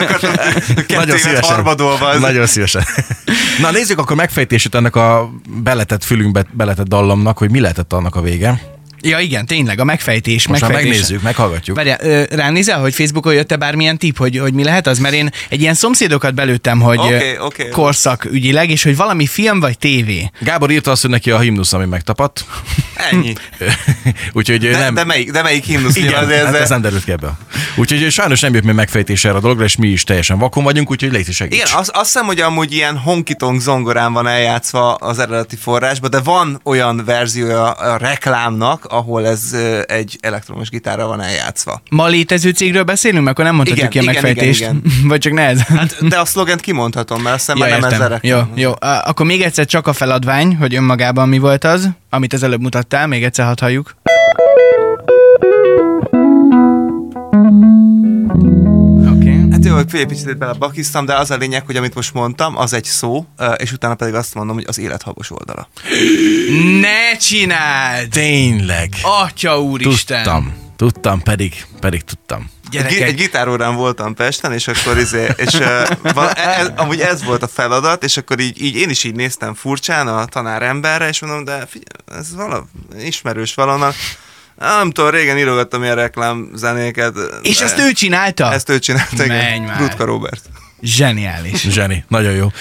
akartam 0.00 0.32
harmadolva. 1.54 2.12
ez- 2.12 2.20
Nagyon 2.20 2.46
szívesen. 2.46 2.82
Na 3.60 3.70
nézzük 3.70 3.98
akkor 3.98 4.16
megfejtését 4.16 4.74
ennek 4.74 4.96
a 4.96 5.30
beletett 5.62 6.04
fülünkbe 6.04 6.44
beletett 6.52 6.86
dallamnak, 6.88 7.38
hogy 7.38 7.50
mi 7.50 7.60
lehetett 7.60 7.92
annak 7.92 8.14
a 8.16 8.20
vége. 8.20 8.60
Ja, 9.00 9.18
igen, 9.18 9.46
tényleg, 9.46 9.80
a 9.80 9.84
megfejtés. 9.84 10.46
Most 10.46 10.60
már 10.60 10.70
megfejtés. 10.70 10.98
megnézzük, 10.98 11.22
meghallgatjuk. 11.22 11.76
Várjál, 11.76 12.26
ránézel, 12.30 12.80
hogy 12.80 12.94
Facebookon 12.94 13.34
jött-e 13.34 13.56
bármilyen 13.56 13.98
tipp, 13.98 14.16
hogy, 14.16 14.38
hogy 14.38 14.52
mi 14.52 14.64
lehet 14.64 14.86
az? 14.86 14.98
Mert 14.98 15.14
én 15.14 15.30
egy 15.48 15.60
ilyen 15.60 15.74
szomszédokat 15.74 16.34
belőttem, 16.34 16.80
hogy 16.80 16.98
okay, 16.98 17.36
okay, 17.38 17.68
korszak 17.68 18.24
ügyileg, 18.24 18.70
és 18.70 18.82
hogy 18.82 18.96
valami 18.96 19.26
film 19.26 19.60
vagy 19.60 19.78
tévé. 19.78 20.30
Gábor 20.40 20.70
írta 20.70 20.90
azt, 20.90 21.02
hogy 21.02 21.10
neki 21.10 21.30
a 21.30 21.38
himnusz, 21.38 21.72
ami 21.72 21.84
megtapadt. 21.84 22.44
Ennyi. 23.10 23.32
Úgyhogy 24.32 24.58
De, 24.58 24.78
nem... 24.78 24.94
de, 24.94 25.04
melyik, 25.04 25.30
de 25.30 25.42
melyik 25.42 25.64
himnusz 25.64 25.96
igen, 25.96 26.24
azért 26.24 26.44
hát 26.44 26.54
ez, 26.54 26.60
ez 26.60 26.68
nem 26.68 26.80
derült 26.80 27.04
ki 27.04 27.12
ebből. 27.12 27.36
Úgyhogy 27.76 28.10
sajnos 28.10 28.40
nem 28.40 28.54
jött 28.54 28.64
még 28.64 28.74
megfejtés 28.74 29.24
erre 29.24 29.34
a 29.36 29.40
dologra, 29.40 29.64
és 29.64 29.76
mi 29.76 29.88
is 29.88 30.04
teljesen 30.04 30.38
vakon 30.38 30.64
vagyunk, 30.64 30.90
úgyhogy 30.90 31.12
légy 31.12 31.32
segíts. 31.32 31.54
Igen, 31.54 31.78
azt, 31.78 31.90
azt 31.90 32.04
hiszem, 32.04 32.26
hogy 32.26 32.40
amúgy 32.40 32.72
ilyen 32.72 32.96
honkitong 32.96 33.60
zongorán 33.60 34.12
van 34.12 34.26
eljátszva 34.26 34.94
az 34.94 35.18
eredeti 35.18 35.56
forrásban, 35.56 36.10
de 36.10 36.20
van 36.20 36.60
olyan 36.64 37.02
verziója 37.04 37.70
a 37.70 37.96
reklámnak, 37.96 38.84
ahol 38.84 39.26
ez 39.26 39.56
egy 39.86 40.18
elektromos 40.20 40.68
gitárra 40.68 41.06
van 41.06 41.20
eljátszva. 41.20 41.82
Ma 41.90 42.06
létező 42.06 42.50
cégről 42.50 42.82
beszélünk, 42.82 43.24
mert 43.24 43.38
akkor 43.38 43.44
nem 43.44 43.54
mondhatjuk 43.54 43.94
Igen, 43.94 44.02
ilyen 44.02 44.14
igen, 44.14 44.24
megfejtést. 44.24 44.60
igen, 44.60 44.82
vagy 45.10 45.20
csak 45.20 45.32
nehez. 45.32 45.60
Hát, 45.60 46.08
de 46.08 46.18
a 46.18 46.24
szlogent 46.24 46.60
kimondhatom, 46.60 47.22
mert 47.22 47.34
azt 47.34 47.46
hiszem, 47.46 47.68
már 47.68 47.80
nem 47.80 47.90
ezzel 47.90 48.18
Jó, 48.22 48.40
jó. 48.54 48.72
Akkor 48.78 49.26
még 49.26 49.42
egyszer 49.42 49.66
csak 49.66 49.86
a 49.86 49.92
feladvány, 49.92 50.56
hogy 50.56 50.74
önmagában 50.74 51.28
mi 51.28 51.38
volt 51.38 51.64
az, 51.64 51.88
amit 52.10 52.32
az 52.32 52.42
előbb 52.42 52.60
mutattál, 52.60 53.06
még 53.06 53.24
egyszer 53.24 53.46
hadd 53.46 53.60
halljuk. 53.60 53.94
Jó, 59.78 59.84
hogy 59.90 60.00
egy 60.00 60.06
picit 60.06 60.38
belebakiztam, 60.38 61.04
de 61.04 61.14
az 61.14 61.30
a 61.30 61.36
lényeg, 61.36 61.66
hogy 61.66 61.76
amit 61.76 61.94
most 61.94 62.14
mondtam, 62.14 62.58
az 62.58 62.72
egy 62.72 62.84
szó, 62.84 63.26
és 63.56 63.72
utána 63.72 63.94
pedig 63.94 64.14
azt 64.14 64.34
mondom, 64.34 64.56
hogy 64.56 64.64
az 64.68 64.78
élethabos 64.78 65.30
oldala. 65.30 65.68
Ne 66.80 67.16
csináld! 67.16 68.08
Tényleg. 68.08 68.94
Atya 69.02 69.60
úristen! 69.60 70.22
Tudtam. 70.22 70.64
Tudtam, 70.76 71.22
pedig, 71.22 71.66
pedig 71.80 72.04
tudtam. 72.04 72.50
Egy, 72.64 72.70
Gyerekek, 72.70 73.00
egy 73.00 73.14
gitárórán 73.14 73.74
voltam 73.74 74.14
Pesten, 74.14 74.52
és 74.52 74.68
akkor 74.68 74.98
izé, 74.98 75.28
és 75.36 75.54
uh, 75.54 76.12
val- 76.12 76.38
ez, 76.38 76.70
amúgy 76.76 77.00
ez 77.00 77.24
volt 77.24 77.42
a 77.42 77.48
feladat, 77.48 78.04
és 78.04 78.16
akkor 78.16 78.40
így, 78.40 78.62
így 78.62 78.76
én 78.76 78.90
is 78.90 79.04
így 79.04 79.14
néztem 79.14 79.54
furcsán 79.54 80.08
a 80.08 80.24
tanár 80.24 80.62
emberre, 80.62 81.08
és 81.08 81.20
mondom, 81.20 81.44
de 81.44 81.66
figyelj, 81.66 82.18
ez 82.20 82.34
vala, 82.34 82.66
ismerős 82.98 83.54
valonnan. 83.54 83.92
Nem 84.58 84.90
tudom, 84.90 85.10
régen 85.10 85.38
írogattam 85.38 85.82
ilyen 85.82 85.94
reklámzenéket. 85.94 87.14
és 87.42 87.60
ezt 87.60 87.78
ő 87.78 87.92
csinálta? 87.92 88.52
Ezt 88.52 88.68
ő 88.68 88.78
csinálta, 88.78 89.26
Menj 89.26 89.34
igen. 89.34 89.62
már. 89.62 89.78
Rutka 89.80 90.04
Robert. 90.04 90.44
Zseniális. 90.82 91.60
Zseni, 91.60 92.04
nagyon 92.08 92.32
jó. 92.32 92.52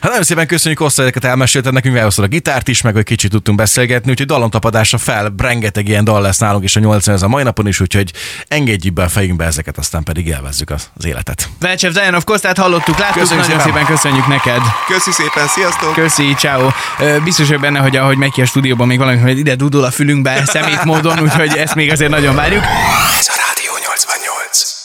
Hát 0.00 0.10
nagyon 0.10 0.22
szépen 0.22 0.46
köszönjük, 0.46 0.80
hogy 0.80 0.92
ezeket 0.96 1.24
elmesélted 1.24 1.72
nekünk, 1.72 1.96
elhoztad 1.96 2.24
a 2.24 2.28
gitárt 2.28 2.68
is, 2.68 2.82
meg 2.82 2.94
hogy 2.94 3.04
kicsit 3.04 3.30
tudtunk 3.30 3.58
beszélgetni, 3.58 4.10
úgyhogy 4.10 4.26
dallamtapadásra 4.26 4.98
fel, 4.98 5.34
rengeteg 5.38 5.88
ilyen 5.88 6.04
dal 6.04 6.20
lesz 6.20 6.38
nálunk 6.38 6.64
is 6.64 6.76
a 6.76 6.80
80 6.80 7.14
ez 7.14 7.22
a 7.22 7.28
mai 7.28 7.42
napon 7.42 7.66
is, 7.66 7.80
úgyhogy 7.80 8.12
engedjük 8.48 8.92
be 8.92 9.02
a 9.02 9.08
fejünkbe 9.08 9.44
ezeket, 9.44 9.78
aztán 9.78 10.02
pedig 10.02 10.26
élvezzük 10.26 10.70
az, 10.70 10.90
az 10.96 11.04
életet. 11.04 11.48
Velcsev 11.60 11.92
Zajanov 11.92 12.24
Kostát 12.24 12.58
hallottuk, 12.58 12.98
láttuk, 12.98 13.20
Köszönjük 13.20 13.46
nagyon 13.46 13.60
szépen. 13.60 13.74
szépen 13.74 13.94
köszönjük 13.96 14.26
neked. 14.26 14.62
Köszi 14.86 15.10
szépen, 15.12 15.46
sziasztok! 15.46 15.92
Köszi, 15.94 16.34
ciao. 16.34 16.70
Biztos 17.24 17.46
vagyok 17.46 17.62
benne, 17.62 17.78
hogy 17.78 17.96
ahogy 17.96 18.16
megy 18.16 18.32
ki 18.32 18.40
a 18.40 18.46
stúdióban, 18.46 18.86
még 18.86 18.98
valami, 18.98 19.18
hogy 19.18 19.38
ide 19.38 19.54
dudul 19.54 19.84
a 19.84 19.90
fülünkbe 19.90 20.42
szemét 20.46 20.84
módon, 20.84 21.20
úgyhogy 21.20 21.56
ezt 21.56 21.74
még 21.74 21.90
azért 21.90 22.10
nagyon 22.10 22.34
várjuk. 22.34 22.64
Ez 23.18 23.28
a 23.28 23.34
Rádió 23.46 23.72
88. 23.84 24.81